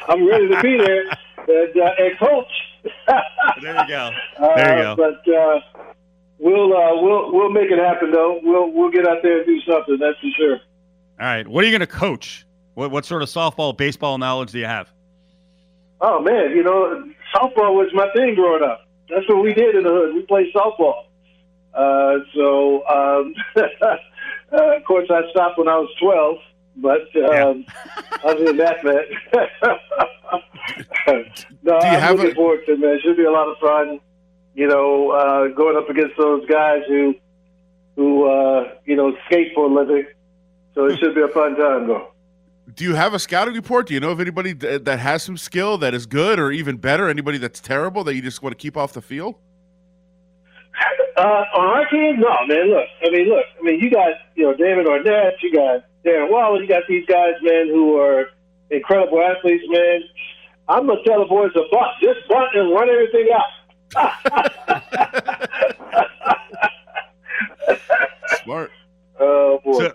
[0.10, 1.02] I'm ready to be there
[1.48, 2.52] and, uh, and coach.
[3.62, 4.12] There you go.
[4.38, 4.96] Uh, There you go.
[4.96, 5.60] But uh,
[6.38, 8.40] we'll, uh, we'll, we'll make it happen though.
[8.42, 9.98] We'll, we'll get out there and do something.
[10.00, 10.54] That's for sure.
[11.20, 11.46] All right.
[11.46, 12.46] What are you going to coach?
[12.76, 14.88] What, what sort of softball, baseball knowledge do you have?
[16.00, 18.88] Oh man, you know, softball was my thing growing up.
[19.10, 20.16] That's what we did in the hood.
[20.16, 21.06] We played softball.
[21.74, 26.38] Uh, so, um, uh, of course, I stopped when I was 12.
[26.78, 27.66] But um,
[28.24, 29.04] other than that, man,
[31.64, 32.96] no, I'm looking a- forward to it, man.
[32.96, 34.00] It should be a lot of fun.
[34.56, 37.16] You know, uh, going up against those guys who,
[37.96, 40.06] who uh, you know, skate for a living.
[40.76, 42.09] So it should be a fun time, though.
[42.76, 43.88] Do you have a scouting report?
[43.88, 47.10] Do you know of anybody that has some skill that is good, or even better,
[47.10, 49.36] anybody that's terrible that you just want to keep off the field?
[51.18, 52.70] Uh, on our team, no, man.
[52.70, 56.30] Look, I mean, look, I mean, you got you know Damon Arnette, you got Darren
[56.32, 58.28] Waller, you got these guys, man, who are
[58.70, 60.02] incredible athletes, man.
[60.70, 63.44] I'm gonna tell the boys to bunt, just bunt and run everything out.
[68.44, 68.72] Smart.
[69.20, 69.80] Oh boy.
[69.80, 69.94] So,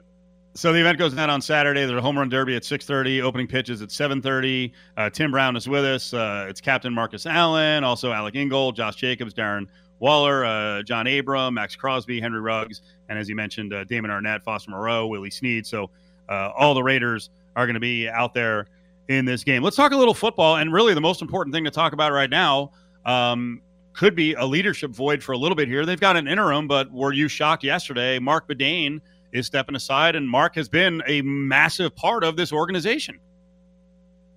[0.54, 1.84] so the event goes down on Saturday.
[1.84, 3.20] There's a home run derby at 6:30.
[3.20, 4.72] Opening pitches at 7:30.
[4.96, 6.14] Uh, Tim Brown is with us.
[6.14, 9.66] Uh, it's Captain Marcus Allen, also Alec Ingold, Josh Jacobs, Darren
[9.98, 14.42] Waller, uh, John Abram, Maxx Crosby, Henry Ruggs, and as you mentioned, uh, Damon Arnette,
[14.42, 15.66] Foster Moreau, Willie Snead.
[15.66, 15.90] So
[16.28, 18.66] uh, all the Raiders are going to be out there
[19.08, 19.62] in this game.
[19.62, 22.30] Let's talk a little football, and really the most important thing to talk about right
[22.30, 22.70] now.
[23.04, 23.60] Um,
[23.92, 25.86] could be a leadership void for a little bit here.
[25.86, 28.18] They've got an interim, but were you shocked yesterday?
[28.18, 29.00] Marc Badain
[29.34, 33.18] is stepping aside, and Mark has been a massive part of this organization.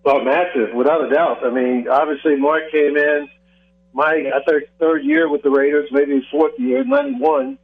[0.04, 1.46] Well, massive, without a doubt.
[1.46, 3.30] I mean, obviously, Mark came in
[3.94, 7.58] my I think third year with the Raiders, maybe fourth year, '91,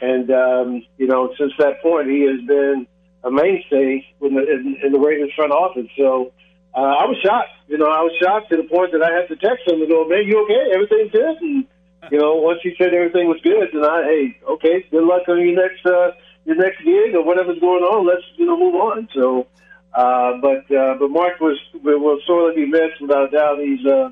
[0.00, 2.86] and um, you know, since that point, he has been
[3.24, 5.88] a mainstay in the, in, in the Raiders front office.
[5.96, 6.32] So
[6.74, 7.50] uh, I was shocked.
[7.68, 9.88] You know, I was shocked to the point that I had to text him and
[9.88, 10.74] go, "Man, you okay?
[10.74, 11.66] Everything's good." And
[12.10, 15.40] you know, once he said everything was good, then I, hey, okay, good luck on
[15.40, 15.84] your next.
[15.84, 16.12] Uh,
[16.48, 19.06] your next gig or whatever's going on, let's you know move on.
[19.14, 19.46] So,
[19.92, 23.58] uh, but uh, but Mark was will sorely be missed without doubt.
[23.58, 24.10] He's uh,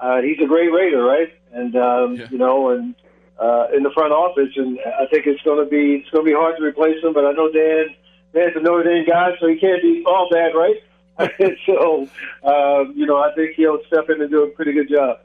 [0.00, 1.32] uh, he's a great Raider, right?
[1.52, 2.26] And um, yeah.
[2.32, 2.96] you know, and
[3.38, 6.28] uh, in the front office, and I think it's going to be it's going to
[6.28, 7.12] be hard to replace him.
[7.12, 7.94] But I know Dan
[8.34, 10.82] Dan's a Notre Dame guy, so he can't be all bad, right?
[11.64, 12.08] so
[12.42, 15.20] uh, you know, I think he'll step in and do a pretty good job.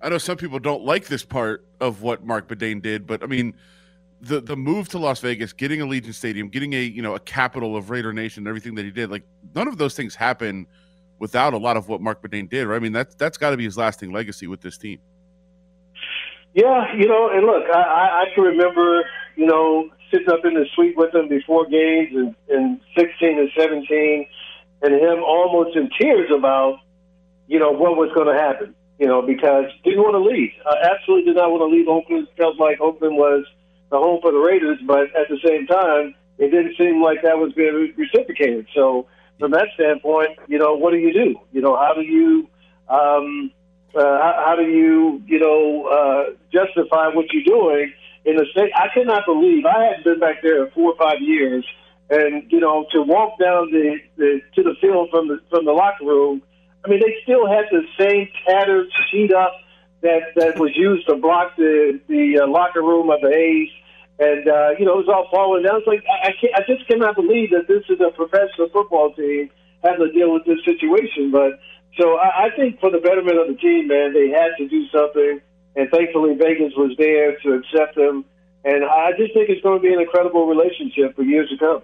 [0.00, 3.26] I know some people don't like this part of what Marc Badain did, but I
[3.26, 3.54] mean
[4.20, 7.76] the the move to Las Vegas, getting Allegiant Stadium, getting a you know a capital
[7.76, 10.66] of Raider Nation, everything that he did, like none of those things happen
[11.18, 12.66] without a lot of what Marc Badain did.
[12.66, 12.76] Right?
[12.76, 14.98] I mean, that's that's got to be his lasting legacy with this team.
[16.54, 19.04] Yeah, you know, and look, I, I can remember,
[19.36, 23.50] you know, sitting up in the suite with him before games and in 16 and
[23.56, 24.26] 17,
[24.82, 26.80] and him almost in tears about,
[27.46, 28.74] you know, what was going to happen.
[28.98, 30.50] You know, because didn't want to leave.
[30.66, 32.28] Uh, absolutely did not want to leave Oakland.
[32.36, 33.46] Felt like Oakland was
[33.90, 37.38] the home for the Raiders, but at the same time, it didn't seem like that
[37.38, 38.66] was being reciprocated.
[38.74, 39.06] So
[39.38, 41.34] from that standpoint, you know, what do you do?
[41.52, 42.48] You know, how do you,
[42.88, 43.52] um,
[43.94, 47.92] uh, how, do you, you know, uh, justify what you're doing
[48.24, 48.70] in the state?
[48.74, 51.66] I cannot believe I hadn't been back there in four or five years,
[52.08, 55.72] and you know, to walk down the, the to the field from the from the
[55.72, 56.42] locker room.
[56.84, 59.52] I mean, they still had the same tattered sheet up
[60.02, 63.68] that that was used to block the the uh, locker room of the A's
[64.20, 65.80] and uh, you know it was all falling down.
[65.80, 69.50] It's like I, can't, I just cannot believe that this is a professional football team
[69.82, 71.32] having to deal with this situation.
[71.32, 71.58] But
[71.98, 74.86] so I, I think for the betterment of the team, man, they had to do
[74.92, 75.40] something,
[75.74, 78.24] and thankfully Vegas was there to accept them.
[78.62, 81.82] And I just think it's going to be an incredible relationship for years to come.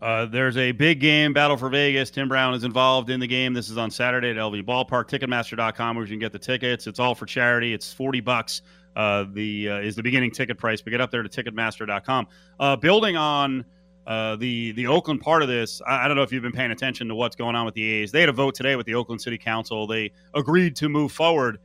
[0.00, 2.10] Uh, there's a big game, Battle for Vegas.
[2.10, 3.54] Tim Brown is involved in the game.
[3.54, 5.08] This is on Saturday at LV Ballpark.
[5.08, 6.86] Ticketmaster.com, where you can get the tickets.
[6.86, 7.72] It's all for charity.
[7.72, 8.62] It's 40 bucks
[8.98, 10.82] uh, the uh, is the beginning ticket price.
[10.82, 12.26] But get up there to Ticketmaster.com.
[12.58, 13.64] Uh, building on
[14.06, 16.72] uh, the the Oakland part of this, I, I, don't know if you've been paying
[16.72, 18.10] attention to what's going on with the A's.
[18.10, 19.86] They had a vote today with the Oakland City Council.
[19.86, 21.58] They agreed to move forward.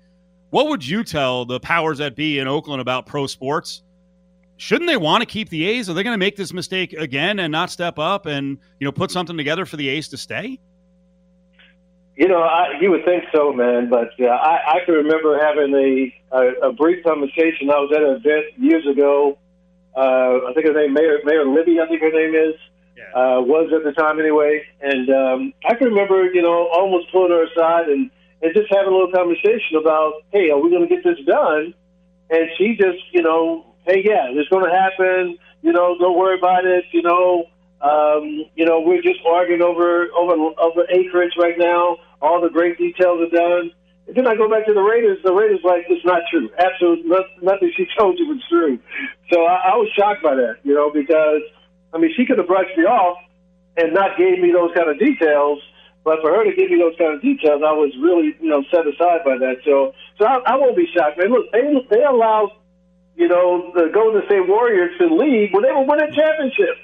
[0.51, 3.81] What would you tell the powers that be in Oakland about pro sports?
[4.57, 5.89] Shouldn't they want to keep the A's?
[5.89, 8.91] Are they going to make this mistake again and not step up and you know
[8.91, 10.59] put something together for the A's to stay?
[12.15, 13.89] You know, I, you would think so, man.
[13.89, 17.69] But uh, I, I can remember having a, a, a brief conversation.
[17.69, 19.37] I was at an event years ago.
[19.95, 21.79] Uh, I think her name Mayor Mayor Libby.
[21.79, 22.55] I think her name is.
[22.95, 23.09] Yeah.
[23.17, 27.31] Uh, was at the time anyway, and um, I can remember, you know, almost pulling
[27.31, 28.11] her aside and,
[28.43, 31.73] and just having a little conversation about, hey, are we going to get this done?
[32.29, 35.39] And she just, you know, hey, yeah, it's going to happen.
[35.63, 36.85] You know, don't worry about it.
[36.91, 37.45] You know,
[37.83, 41.97] um, you know, we're just arguing over over over acreage right now.
[42.21, 43.71] All the great details are done.
[44.07, 45.19] And then I go back to the Raiders.
[45.23, 46.49] The Raiders like it's not true.
[46.57, 48.79] Absolutely nothing she told you was true.
[49.31, 51.43] So I, I was shocked by that, you know, because
[51.93, 53.17] I mean she could have brushed me off
[53.75, 55.59] and not gave me those kind of details.
[56.05, 58.63] But for her to give me those kind of details, I was really, you know,
[58.71, 59.63] set aside by that.
[59.63, 61.31] So So I, I won't be shocked, man.
[61.31, 62.51] Look, they they allowed
[63.15, 66.79] you know the Golden State Warriors to lead when they were winning championships.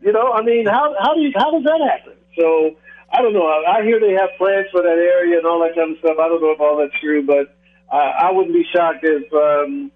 [0.00, 2.14] You know, I mean, how how do you, how does that happen?
[2.38, 2.76] So
[3.12, 3.46] I don't know.
[3.46, 6.16] I, I hear they have plans for that area and all that kind of stuff.
[6.20, 7.54] I don't know if all that's true, but
[7.92, 9.90] uh, I wouldn't be shocked if um,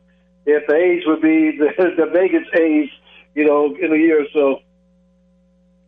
[0.47, 2.89] if the A's would be the, the Vegas A's,
[3.35, 4.61] you know, in a year or so.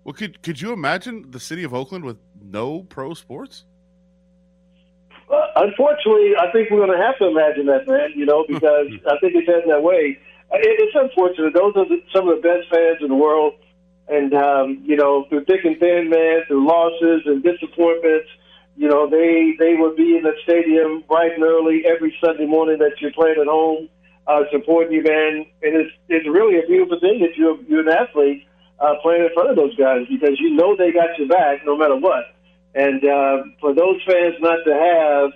[0.04, 3.64] Well, could could you imagine the city of Oakland with no pro sports?
[5.30, 8.12] Uh, unfortunately, I think we're going to have to imagine that, man.
[8.14, 10.18] You know, because I think it's heading that way.
[10.52, 11.54] Uh, it, it's unfortunate.
[11.54, 13.54] Those are the, some of the best fans in the world,
[14.08, 18.28] and um, you know, through thick and thin, man, through losses and disappointments,
[18.76, 22.78] you know, they they would be in the stadium bright and early every Sunday morning
[22.78, 23.88] that you're playing at home,
[24.26, 25.46] uh, supporting you, man.
[25.62, 28.46] And it's it's really a beautiful thing that you're you're an athlete
[28.78, 31.76] uh, playing in front of those guys because you know they got your back no
[31.76, 32.34] matter what.
[32.74, 35.30] And uh, for those fans not to have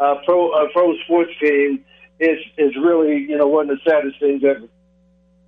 [0.00, 1.84] a pro a pro sports team
[2.18, 4.66] is is really you know one of the saddest things ever.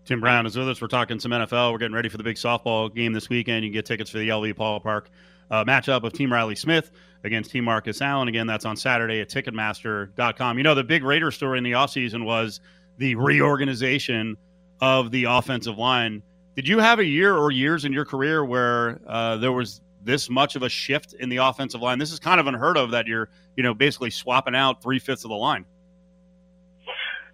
[0.04, 0.80] Tim Brown is with us.
[0.80, 1.72] We're talking some NFL.
[1.72, 3.64] We're getting ready for the big softball game this weekend.
[3.64, 5.06] You can get tickets for the LV Ballpark
[5.50, 6.90] uh, matchup of Team Reilly Smith
[7.24, 8.26] against Team Marcus Allen.
[8.26, 10.58] Again, that's on Saturday at Ticketmaster.com.
[10.58, 12.60] You know, the big Raider story in the offseason was
[12.98, 14.36] the reorganization
[14.80, 16.22] of the offensive line.
[16.56, 20.28] Did you have a year or years in your career where uh, there was this
[20.28, 21.98] much of a shift in the offensive line?
[21.98, 25.24] This is kind of unheard of that you're, you know, basically swapping out three fifths
[25.24, 25.64] of the line.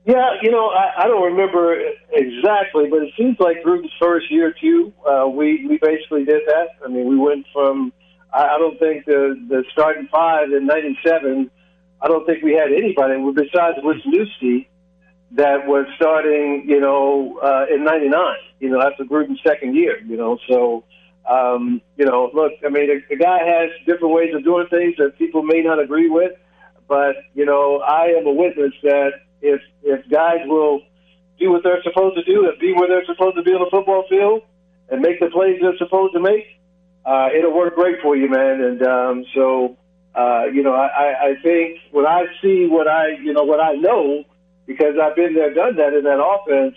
[0.09, 1.79] Yeah, you know, I, I don't remember
[2.11, 6.25] exactly, but it seems like through the first year or two, uh, we we basically
[6.25, 6.68] did that.
[6.83, 7.92] I mean, we went from
[8.33, 11.51] I, I don't think the the starting five in '97.
[12.01, 14.66] I don't think we had anybody besides Wisniewski
[15.33, 18.35] that was starting, you know, uh, in '99.
[18.61, 20.01] You know, after Gruden's second year.
[20.07, 20.85] You know, so
[21.29, 24.94] um, you know, look, I mean, the, the guy has different ways of doing things
[24.97, 26.33] that people may not agree with,
[26.88, 29.11] but you know, I am a witness that
[29.42, 30.83] if if guys will
[31.38, 33.70] do what they're supposed to do and be where they're supposed to be on the
[33.70, 34.42] football field
[34.90, 36.44] and make the plays they're supposed to make,
[37.07, 38.61] uh, it'll work great for you, man.
[38.61, 39.77] And um, so,
[40.14, 43.74] uh, you know, I, I think when I see what I, you know, what I
[43.74, 44.24] know,
[44.66, 46.77] because I've been there, done that in that offense,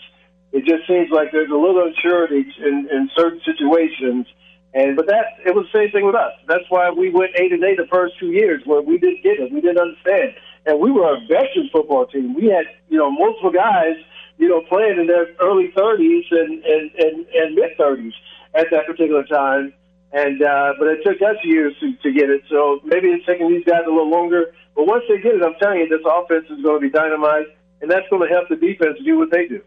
[0.51, 4.27] it just seems like there's a little uncertainty in, in certain situations.
[4.73, 6.31] And but that it was the same thing with us.
[6.47, 9.39] That's why we went eight and eight the first two years where we didn't get
[9.39, 10.33] it, we didn't understand
[10.65, 12.35] and we were a veteran football team.
[12.35, 13.95] We had, you know, multiple guys,
[14.37, 18.13] you know, playing in their early 30s and and and, and mid 30s
[18.53, 19.73] at that particular time.
[20.13, 22.43] And uh, but it took us years to, to get it.
[22.49, 24.53] So maybe it's taking these guys a little longer.
[24.75, 27.47] But once they get it, I'm telling you, this offense is going to be dynamite,
[27.81, 29.61] and that's going to help the defense do what they do.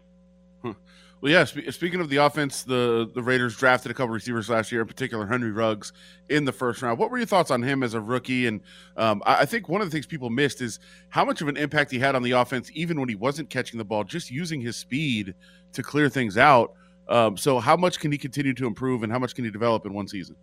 [1.25, 1.43] Well, yeah.
[1.49, 4.87] Sp- speaking of the offense, the the Raiders drafted a couple receivers last year, in
[4.87, 5.91] particular Henry Ruggs
[6.29, 6.99] in the first round.
[6.99, 8.45] What were your thoughts on him as a rookie?
[8.45, 8.61] And
[8.95, 11.57] um, I, I, think one of the things people missed is how much of an
[11.57, 14.61] impact he had on the offense, even when he wasn't catching the ball, just using
[14.61, 15.33] his speed
[15.73, 16.73] to clear things out.
[17.09, 19.83] Um, so, how much can he continue to improve, and how much can he develop
[19.87, 20.35] in one season?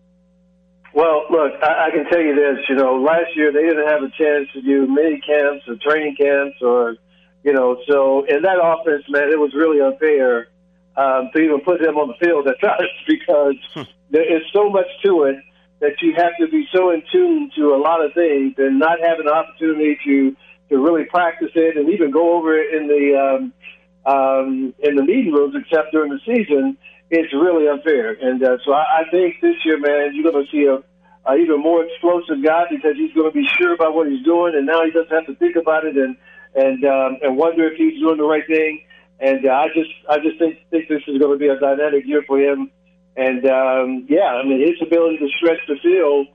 [0.92, 2.58] Well, look, I, I can tell you this.
[2.68, 6.16] You know, last year they didn't have a chance to do mini camps or training
[6.18, 6.96] camps, or
[7.44, 10.48] you know, so in that offense, man, it was really unfair
[10.96, 13.82] um, to even put him on the field at times because hmm.
[14.10, 15.36] there is so much to it
[15.80, 19.00] that you have to be so in tune to a lot of things and not
[19.00, 20.36] have an opportunity to
[20.70, 23.52] to really practice it and even go over it in the um,
[24.04, 26.76] um, in the meeting rooms, except during the season,
[27.10, 28.12] it's really unfair.
[28.12, 30.82] And uh, so I, I think this year, man, you're going to see a,
[31.30, 34.54] a even more explosive guy because he's going to be sure about what he's doing,
[34.56, 36.16] and now he doesn't have to think about it and
[36.54, 38.82] and um, and wonder if he's doing the right thing.
[39.22, 42.04] And uh, I just I just think think this is going to be a dynamic
[42.04, 42.72] year for him.
[43.16, 46.26] And um, yeah, I mean his ability to stretch the field.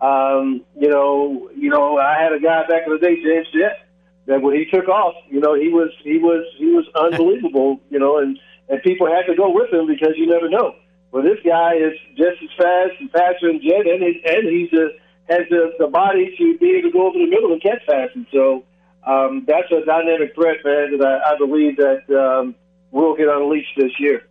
[0.00, 3.88] Um, you know, you know, I had a guy back in the day, James Jett,
[4.26, 7.80] that when he took off, you know, he was he was he was unbelievable.
[7.88, 10.74] You know, and and people had to go with him because you never know.
[11.12, 14.72] Well, this guy is just as fast and faster than Jett, and he, and he's
[14.74, 14.88] a,
[15.32, 18.26] has the, the body to be able to go over the middle and catch passes.
[18.32, 18.64] So
[19.06, 22.54] um, that's a dynamic threat, man, that I, believe that um,
[22.90, 24.28] will get unleashed this year.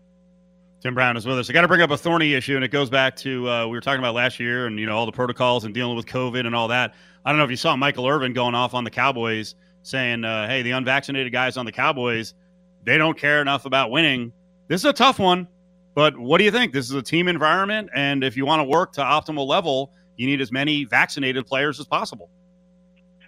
[0.82, 1.50] Tim Brown is with us.
[1.50, 3.72] I got to bring up a thorny issue, and it goes back to uh, we
[3.72, 6.46] were talking about last year, and you know all the protocols and dealing with COVID
[6.46, 6.94] and all that.
[7.24, 10.48] I don't know if you saw Michael Irvin going off on the Cowboys, saying, uh,
[10.48, 12.34] "Hey, the unvaccinated guys on the Cowboys,
[12.84, 14.34] they don't care enough about winning."
[14.68, 15.48] This is a tough one,
[15.94, 16.74] but what do you think?
[16.74, 20.28] This is a team environment, and if you want to work to optimal level, you
[20.28, 22.30] need as many vaccinated players as possible.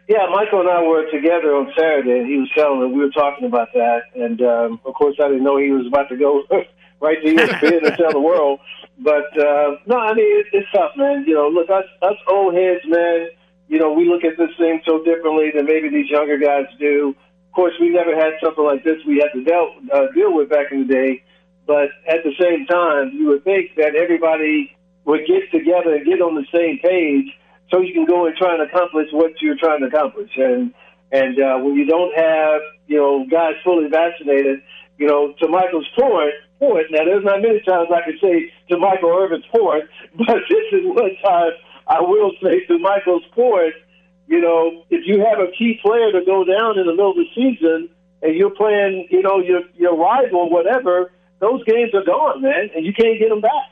[0.07, 3.09] Yeah, Michael and I were together on Saturday, and he was telling me we were
[3.09, 4.03] talking about that.
[4.13, 6.43] And um, of course, I didn't know he was about to go
[7.01, 8.59] right to ESPN and tell the world.
[8.99, 11.25] But uh, no, I mean it, it's tough, man.
[11.25, 13.29] You know, look, us us old heads, man.
[13.67, 17.15] you know, we look at this thing so differently than maybe these younger guys do.
[17.49, 20.49] Of course, we never had something like this we had to deal, uh, deal with
[20.49, 21.23] back in the day.
[21.65, 26.21] But at the same time, you would think that everybody would get together and get
[26.21, 27.33] on the same page
[27.71, 30.31] so you can go and try and accomplish what you're trying to accomplish.
[30.37, 30.73] And
[31.11, 34.61] and uh, when you don't have you know guys fully vaccinated,
[34.97, 36.87] you know, to Michael's point, point.
[36.91, 39.85] Now, there's not many times I can say to Michael Irvin's point,
[40.17, 41.51] but this is one time
[41.87, 43.75] I will say to Michael's point.
[44.27, 47.17] You know, if you have a key player to go down in the middle of
[47.17, 47.89] the season
[48.23, 52.85] and you're playing, you know, your your rival whatever, those games are gone, man, and
[52.85, 53.69] you can't get them back.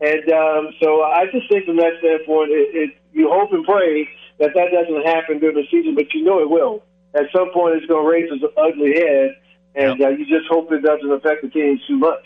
[0.00, 4.08] And um, so I just think from that standpoint, it, it, you hope and pray
[4.38, 6.82] that that doesn't happen during the season, but you know it will.
[7.14, 9.36] At some point, it's going to raise its ugly head,
[9.74, 10.08] and yep.
[10.08, 12.24] uh, you just hope it doesn't affect the team too much.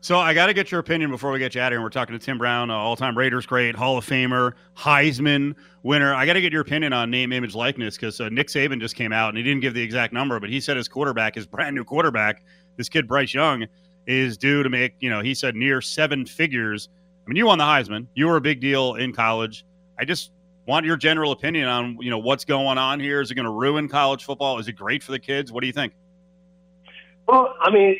[0.00, 1.82] So I got to get your opinion before we get you out of here.
[1.82, 6.14] We're talking to Tim Brown, uh, all-time Raiders great, Hall of Famer, Heisman winner.
[6.14, 8.94] I got to get your opinion on name, image, likeness because uh, Nick Saban just
[8.94, 11.46] came out and he didn't give the exact number, but he said his quarterback, his
[11.46, 12.44] brand new quarterback,
[12.76, 13.66] this kid Bryce Young,
[14.06, 16.88] is due to make you know he said near seven figures.
[17.26, 18.06] I mean, you won the Heisman.
[18.14, 19.64] You were a big deal in college.
[19.98, 20.30] I just
[20.66, 23.20] want your general opinion on you know what's going on here.
[23.20, 24.58] Is it going to ruin college football?
[24.58, 25.50] Is it great for the kids?
[25.50, 25.92] What do you think?
[27.26, 27.98] Well, I mean,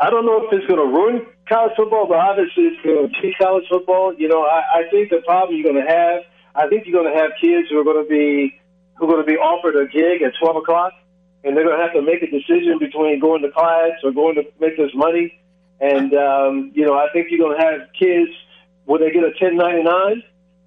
[0.00, 3.20] I don't know if it's going to ruin college football, but obviously it's going to
[3.20, 4.14] teach college football.
[4.14, 6.22] You know, I, I think the problem you're going to have,
[6.54, 8.60] I think you're going to have kids who are going to be
[8.96, 10.92] who are going to be offered a gig at 12 o'clock,
[11.42, 14.36] and they're going to have to make a decision between going to class or going
[14.36, 15.40] to make this money.
[15.80, 18.30] And um, you know, I think you're going to have kids
[18.84, 20.22] when they get a 1099.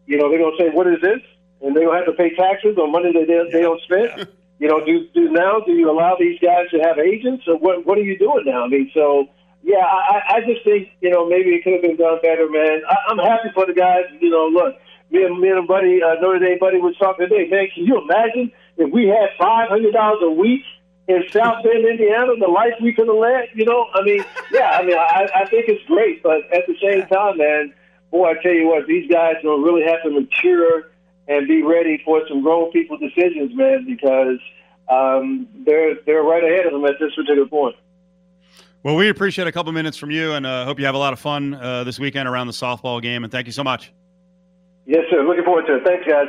[0.07, 1.21] You know, they're going to say, "What is this?"
[1.61, 4.27] And they're going to have to pay taxes on money that they, they don't spend.
[4.59, 5.59] You know, do do now?
[5.59, 7.85] Do you allow these guys to have agents, or what?
[7.85, 8.65] What are you doing now?
[8.65, 9.27] I mean, so
[9.61, 12.81] yeah, I, I just think you know maybe it could have been done better, man.
[12.89, 14.05] I, I'm happy for the guys.
[14.19, 14.75] You know, look,
[15.11, 17.47] me and me and a buddy, uh, Notre Dame buddy, was talking today.
[17.49, 20.63] Man, can you imagine if we had five hundred dollars a week
[21.07, 23.49] in South Bend, Indiana, the life we could have led?
[23.53, 26.75] You know, I mean, yeah, I mean, I, I think it's great, but at the
[26.81, 27.73] same time, man,
[28.11, 30.91] boy, I tell you what, these guys will really have to mature
[31.27, 34.39] and be ready for some grown people decisions, man, because
[34.89, 37.75] um, they're they're right ahead of them at this particular point.
[38.83, 41.11] Well, we appreciate a couple minutes from you, and uh, hope you have a lot
[41.11, 43.23] of fun uh, this weekend around the softball game.
[43.23, 43.91] And thank you so much.
[44.85, 45.23] Yes, sir.
[45.27, 45.83] Looking forward to it.
[45.83, 46.27] Thanks, guys.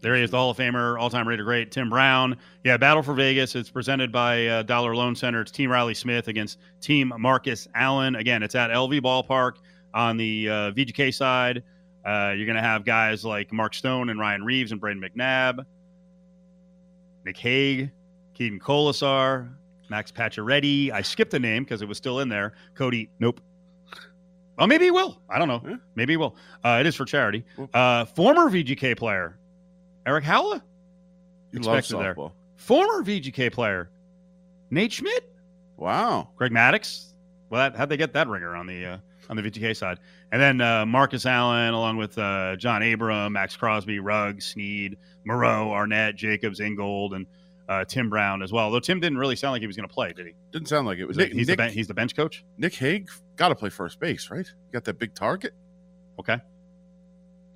[0.00, 2.36] There he is, the Hall of Famer, all-time Raider great, Tim Brown.
[2.62, 3.54] Yeah, Battle for Vegas.
[3.54, 5.40] It's presented by uh, Dollar Loan Center.
[5.40, 8.14] It's Team Reilly Smith against Team Marcus Allen.
[8.14, 9.54] Again, it's at LV Ballpark
[9.94, 11.62] on the uh, VGK side.
[12.04, 15.64] Uh, you're going to have guys like Mark Stone and Ryan Reaves and Brayden McNabb,
[17.24, 17.90] Nick Hague,
[18.34, 19.48] Keegan Kolesar,
[19.88, 20.90] Max Pacioretty.
[20.90, 22.52] I skipped a name because it was still in there.
[22.74, 23.40] Cody, nope.
[24.58, 25.18] Well, maybe he will.
[25.30, 25.62] I don't know.
[25.66, 25.76] Yeah.
[25.94, 26.36] Maybe he will.
[26.62, 27.44] Uh, it is for charity.
[27.72, 29.38] Uh, former VGK player,
[30.04, 30.60] Erik Haula.
[31.52, 32.16] You love There.
[32.56, 33.90] Former VGK player,
[34.70, 35.30] Nate Schmidt.
[35.76, 36.30] Wow.
[36.36, 37.12] Greg Maddux.
[37.50, 38.96] Well, that, how'd they get that ringer on the uh,
[39.28, 39.98] on the VGK side?
[40.32, 45.70] And then uh, Marcus Allen, along with uh, John Abram, Maxx Crosby, Ruggs, Snead, Moreau,
[45.70, 47.26] Arnette, Jacobs, Ingold, and
[47.68, 48.70] uh, Tim Brown as well.
[48.70, 50.34] Though Tim didn't really sound like he was going to play, did he?
[50.52, 51.16] Didn't sound like it was.
[51.16, 52.44] Nick, he's, Nick, the ben- he's the bench coach.
[52.58, 54.46] Nick Hague got to play first base, right?
[54.46, 55.54] You got that big target.
[56.18, 56.38] Okay.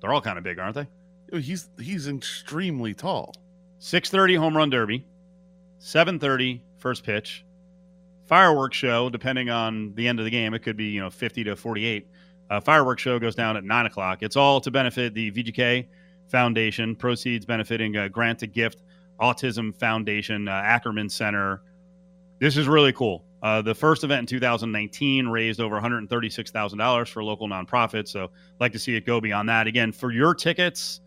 [0.01, 1.39] They're all kind of big, aren't they?
[1.39, 3.33] He's he's extremely tall.
[3.77, 5.05] Six thirty home run derby,
[5.77, 7.45] seven thirty first pitch,
[8.29, 9.09] fireworks show.
[9.09, 11.85] Depending on the end of the game, it could be you know fifty to forty
[11.85, 12.07] eight.
[12.49, 14.19] Uh, fireworks show goes down at nine o'clock.
[14.21, 15.87] It's all to benefit the VGK
[16.27, 16.95] Foundation.
[16.95, 18.83] Proceeds benefiting uh, Grant to Gift
[19.19, 21.61] Autism Foundation, uh, Ackerman Center.
[22.39, 23.25] This is really cool.
[23.43, 28.09] Uh, the first event in 2019 raised over $136,000 for local nonprofits.
[28.09, 29.67] So, like to see it go beyond that.
[29.67, 31.01] Again, for your tickets,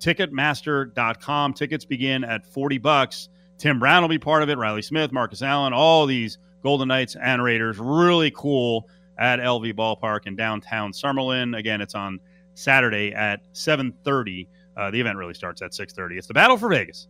[0.00, 1.52] Ticketmaster.com.
[1.52, 3.28] Tickets begin at 40 bucks.
[3.60, 4.56] Tim Brown will be part of it.
[4.56, 7.78] Reilly Smith, Marcus Allen, all these Golden Knights and Raiders.
[7.78, 8.88] Really cool
[9.18, 11.56] at LV Ballpark in downtown Summerlin.
[11.56, 12.18] Again, it's on
[12.54, 14.48] Saturday at 7:30.
[14.78, 16.16] Uh, the event really starts at 6:30.
[16.16, 17.06] It's the Battle for Vegas.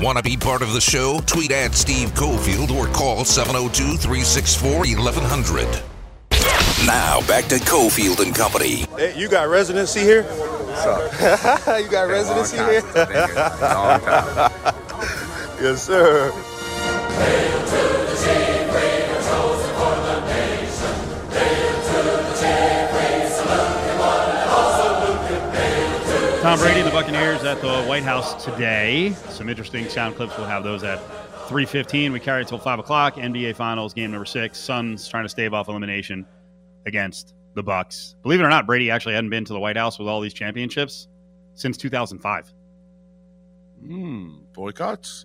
[0.00, 1.20] Want to be part of the show?
[1.26, 5.82] Tweet at Steve Cofield or call 702 364 1100.
[6.86, 8.86] Now back to Cofield and Company.
[8.96, 10.22] Hey, you got residency here?
[10.84, 11.80] What's up?
[11.80, 12.82] you got residency here?
[15.60, 16.30] yes, sir.
[26.42, 29.12] Tom Brady and the Buccaneers at the White House today.
[29.30, 30.36] Some interesting sound clips.
[30.36, 30.98] We'll have those at
[31.48, 32.12] 3.15.
[32.12, 33.14] We carry until 5 o'clock.
[33.14, 34.58] NBA Finals, game number six.
[34.58, 36.26] Suns trying to stave off elimination
[36.84, 38.14] against the Bucks.
[38.22, 40.34] Believe it or not, Brady actually hadn't been to the White House with all these
[40.34, 41.08] championships
[41.54, 42.52] since 2005.
[43.84, 44.36] Hmm.
[44.52, 45.24] Boycotts?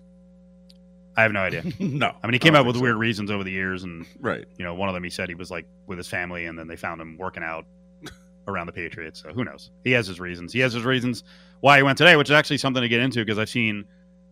[1.16, 1.62] I have no idea.
[1.78, 2.10] no.
[2.22, 4.06] I mean, he came up with think weird reasons over the years, and.
[4.18, 4.46] Right.
[4.56, 6.66] you know, one of them he said he was like with his family, and then
[6.66, 7.66] they found him working out
[8.48, 9.22] around the Patriots.
[9.22, 9.70] So who knows?
[9.84, 10.54] He has his reasons.
[10.54, 11.22] He has his reasons
[11.60, 13.84] why he went today, which is actually something to get into because I've seen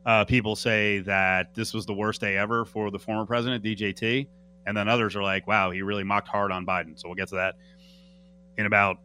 [0.07, 4.27] uh, people say that this was the worst day ever for the former president, DJT,
[4.67, 7.29] and then others are like, "Wow, he really mocked hard on Biden." So we'll get
[7.29, 7.57] to that
[8.61, 8.99] in about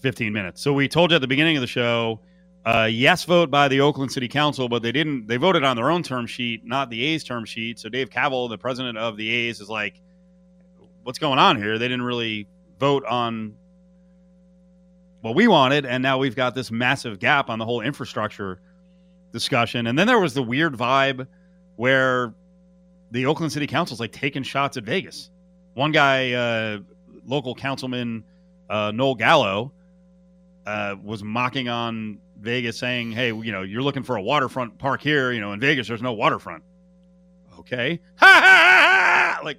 [0.00, 0.62] 15 minutes.
[0.62, 2.20] So we told you at the beginning of the show.
[2.66, 5.26] Uh, yes, vote by the Oakland City Council, but they didn't.
[5.26, 7.78] They voted on their own term sheet, not the A's term sheet.
[7.78, 10.00] So Dave Kaval, the president of the A's, is like,
[11.02, 12.48] "What's going on here?" They didn't really
[12.78, 13.54] vote on
[15.20, 18.60] what we wanted, and now we've got this massive gap on the whole infrastructure
[19.32, 19.86] discussion.
[19.86, 21.26] And then there was the weird vibe
[21.76, 22.34] where
[23.10, 25.30] the Oakland City Council's like taking shots at Vegas.
[25.74, 26.78] One guy, uh,
[27.26, 28.24] local councilman
[28.70, 29.72] uh, Noel Gallo,
[30.66, 35.00] uh, was mocking on Vegas, saying, "Hey, you know, you're looking for a waterfront park
[35.02, 35.32] here.
[35.32, 36.62] You know, in Vegas, there's no waterfront."
[37.60, 39.40] Okay, ha ha ha!
[39.44, 39.58] Like,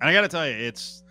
[0.00, 1.02] and I got to tell you, it's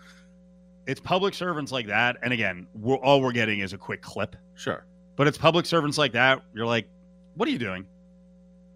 [0.86, 2.16] it's public servants like that.
[2.22, 4.86] And again, we're, all we're getting is a quick clip, Sure.
[5.16, 6.42] but it's public servants like that.
[6.54, 6.88] You're like,
[7.34, 7.86] what are you doing?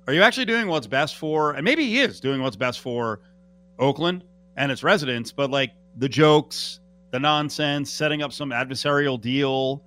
[0.07, 1.53] Are you actually doing what's best for?
[1.53, 3.21] And maybe he is doing what's best for
[3.79, 4.25] Oakland
[4.57, 6.81] and its residents, but like the jokes,
[7.13, 9.85] the nonsense, setting up some adversarial deal.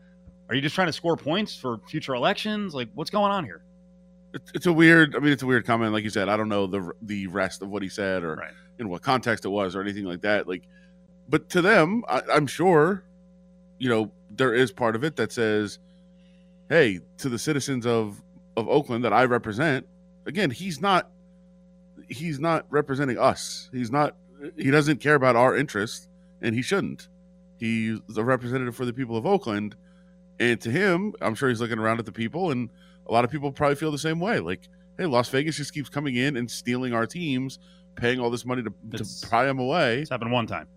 [0.47, 2.73] Are you just trying to score points for future elections?
[2.73, 3.63] Like, what's going on here?
[4.53, 5.15] It's, a weird.
[5.15, 5.91] I mean, it's a weird comment.
[5.91, 8.51] Like you said, I don't know the the rest of what he said or Right.
[8.79, 10.47] in what context it was or anything like that.
[10.47, 10.63] Like,
[11.29, 13.03] but to them, I, I'm sure,
[13.79, 15.79] you know, there is part of it that says,
[16.69, 18.21] "Hey, to the citizens of
[18.57, 19.87] of Oakland that I represent."
[20.25, 21.09] Again, he's not.
[22.09, 23.69] He's not representing us.
[23.71, 24.17] He's not.
[24.57, 26.09] He doesn't care about our interests,
[26.41, 27.07] and he shouldn't.
[27.59, 29.75] He's a representative for the people of Oakland,
[30.39, 32.69] and to him, I'm sure he's looking around at the people, and
[33.07, 34.39] a lot of people probably feel the same way.
[34.39, 37.59] Like, hey, Las Vegas just keeps coming in and stealing our teams,
[37.95, 40.01] paying all this money to, It's- to pry them away.
[40.01, 40.67] It's happened one time,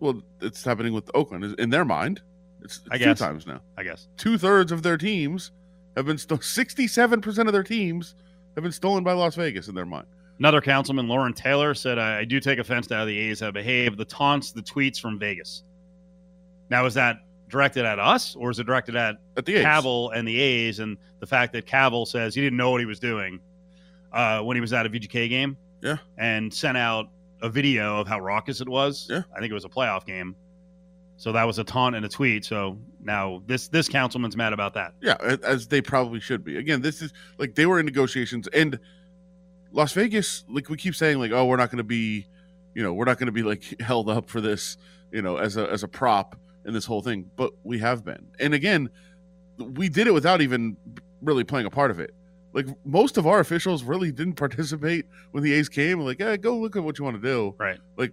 [0.00, 2.22] Well, it's happening with Oakland in their mind.
[2.62, 3.18] It's, I two guess.
[3.18, 3.60] times now.
[3.78, 4.08] I guess.
[4.16, 5.50] Two thirds of their teams
[5.96, 6.42] have been stolen.
[6.42, 8.14] Sixty-seven percent of their teams
[8.54, 10.06] have been stolen by Las Vegas in their mind.
[10.40, 13.52] Another councilman, Loren Taylor, said, I, I do take offense to how the A's have
[13.54, 13.98] behaved.
[13.98, 15.64] The taunts, the tweets from Vegas.
[16.70, 17.18] Now, is that
[17.48, 19.64] directed at us or is it directed at At the A's.
[19.64, 22.86] Kaval and the A's and the fact that Kaval says he didn't know what he
[22.86, 23.38] was doing
[24.12, 25.58] uh, when he was at a VGK game?
[25.82, 25.98] Yeah.
[26.16, 27.08] And sent out
[27.42, 29.08] a video of how raucous it was.
[29.10, 29.22] Yeah.
[29.36, 30.36] I think it was a playoff game.
[31.18, 32.46] So that was a taunt and a tweet.
[32.46, 34.94] So now this this councilman's mad about that.
[35.02, 36.56] Yeah, as they probably should be.
[36.56, 38.78] Again, this is like they were in negotiations, and
[39.72, 42.26] Las Vegas, like we keep saying, like, oh, we're not going to be,
[42.74, 44.76] you know, we're not going to be like held up for this,
[45.12, 48.26] you know, as a as a prop in this whole thing, but we have been.
[48.38, 48.90] And again,
[49.58, 50.76] we did it without even
[51.22, 52.14] really playing a part of it.
[52.52, 56.00] Like most of our officials really didn't participate when the A's came.
[56.00, 57.54] Like, yeah, go look at what you want to do.
[57.58, 57.78] Right.
[57.96, 58.12] Like,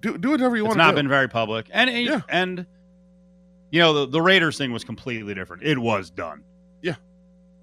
[0.00, 0.94] do do whatever you It's want not to do.
[0.94, 1.66] It's not been very public.
[1.70, 2.20] And and, Yeah.
[2.28, 2.66] and
[3.70, 5.64] you know, the, the Raiders thing was completely different.
[5.64, 6.44] It was done.
[6.80, 6.94] Yeah.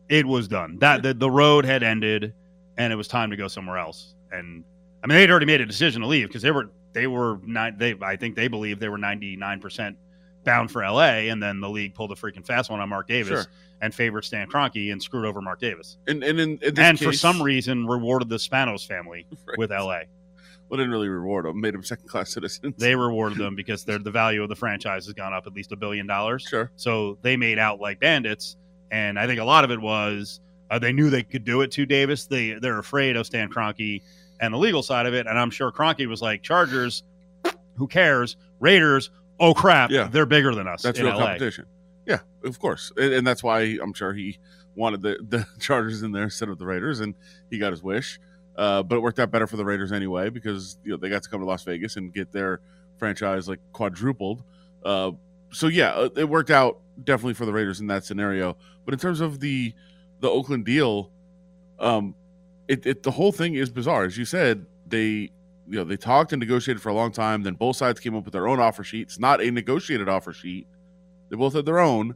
[0.10, 0.78] It was done.
[0.80, 2.34] That the, the road had ended
[2.82, 4.16] and it was time to go somewhere else.
[4.32, 4.64] And
[5.04, 7.78] I mean they'd already made a decision to leave because they were they were not
[7.78, 9.98] they I think they believed they were ninety nine percent
[10.44, 13.44] bound for LA and then the league pulled a freaking fast one on Mark Davis
[13.44, 13.52] Sure.
[13.82, 15.98] and favored Stan Kroenke and screwed over Mark Davis.
[16.08, 19.58] and and in, in And for some reason rewarded the Spanos family Right.
[19.58, 20.02] with LA.
[20.70, 22.76] well, didn't really reward them, made them second class citizens.
[22.78, 25.72] They rewarded them because their the value of the franchise has gone up at least
[25.72, 26.44] a billion dollars.
[26.50, 26.72] sure.
[26.76, 28.58] So they made out like bandits,
[28.90, 30.40] and I think a lot of it was
[30.72, 32.26] uh, they knew they could do it to Davis.
[32.26, 34.02] They they're afraid of Stan Kroenke
[34.40, 37.04] and the legal side of it, and I'm sure Kroenke was like, Chargers,
[37.76, 38.38] who cares?
[38.60, 40.08] Raiders, oh crap, Yeah.
[40.12, 41.26] they're bigger than us That's in real LA.
[41.28, 41.66] competition.
[42.08, 44.40] Yeah, of course, and, and that's why I'm sure he
[44.76, 47.14] wanted the the Chargers in there instead of the Raiders, and
[47.52, 48.20] he got his wish.
[48.56, 51.24] Uh, but it worked out better for the Raiders anyway because you know they got
[51.24, 52.60] to come to Las Vegas and get their
[52.98, 54.44] franchise like quadrupled.
[54.84, 55.12] Uh,
[55.52, 58.58] so yeah, uh, it worked out definitely for the Raiders in that scenario.
[58.86, 59.74] But in terms of the
[60.22, 61.12] the Oakland deal,
[61.80, 62.16] um,
[62.68, 64.06] it, it the whole thing is bizarre.
[64.06, 65.32] As you said, they
[65.68, 67.44] you know they talked and negotiated for a long time.
[67.44, 70.68] Then both sides came up with their own offer sheets, not a negotiated offer sheet.
[71.30, 72.16] They both had their own.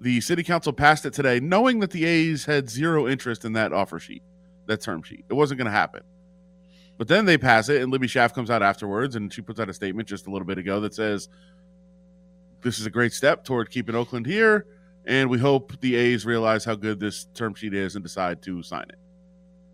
[0.00, 3.72] The city council passed it today, knowing that the A's had zero interest in that
[3.72, 4.22] offer sheet,
[4.66, 5.24] that term sheet.
[5.28, 6.02] It wasn't going to happen.
[6.96, 9.68] But then they pass it, and Libby Schaaf comes out afterwards, and she puts out
[9.68, 11.28] a statement just a little bit ago that says,
[12.62, 14.66] "This is a great step toward keeping Oakland here,
[15.06, 18.62] and we hope the A's realize how good this term sheet is and decide to
[18.62, 18.98] sign it."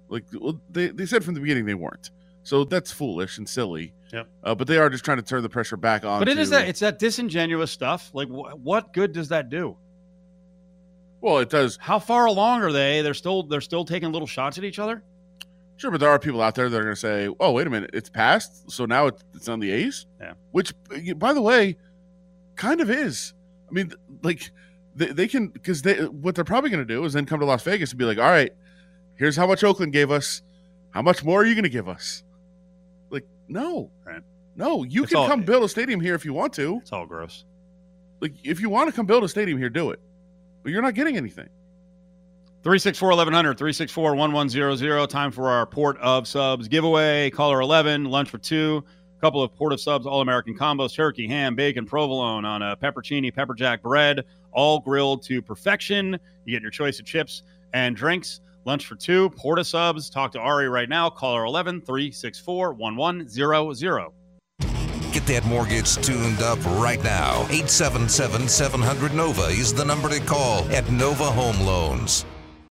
[0.08, 2.10] Like well, they, they said from the beginning they weren't,
[2.42, 3.92] so that's foolish and silly.
[4.12, 4.28] Yep.
[4.44, 6.20] Uh, but they are just trying to turn the pressure back on.
[6.20, 8.10] But it is that it's that disingenuous stuff.
[8.12, 9.76] Like, wh- what good does that do?
[11.20, 11.76] well, it does.
[11.80, 13.02] How far along are they?
[13.02, 15.02] They're still they're still taking little shots at each other.
[15.76, 17.70] Sure, but there are people out there that are going to say, "Oh, wait a
[17.70, 20.34] minute, it's passed, so now it's, it's on the A's." Yeah.
[20.52, 20.72] Which,
[21.16, 21.76] by the way,
[22.54, 23.34] kind of is.
[23.68, 24.50] I mean, like
[24.96, 27.46] they, they can because they what they're probably going to do is then come to
[27.46, 28.50] Las Vegas and be like, "All right,
[29.14, 30.42] here's how much Oakland gave us.
[30.90, 32.24] How much more are you going to give us?"
[33.10, 34.22] Like, no, Right.
[34.56, 36.78] no, you It's can all- come build a stadium here if you want to.
[36.80, 37.44] It's all gross.
[38.20, 40.00] Like, if you want to come build a stadium here, do it.
[40.62, 41.48] But you're not getting anything.
[42.62, 45.06] 364 1100, 364 1100.
[45.08, 47.30] Time for our Port of Subs giveaway.
[47.30, 48.84] Caller 11, lunch for two.
[49.20, 53.34] Couple of Port of Subs All American combos turkey, ham, bacon, provolone on a peppercini,
[53.34, 56.18] pepper jack bread, all grilled to perfection.
[56.44, 57.42] You get your choice of chips
[57.72, 58.40] and drinks.
[58.66, 59.30] Lunch for two.
[59.30, 60.10] Port of Subs.
[60.10, 61.08] Talk to Ari right now.
[61.08, 64.08] Caller 11, 364 1100.
[65.12, 67.42] Get that mortgage tuned up right now.
[67.44, 72.26] 877 700 Nova is the number to call at Nova Home Loans.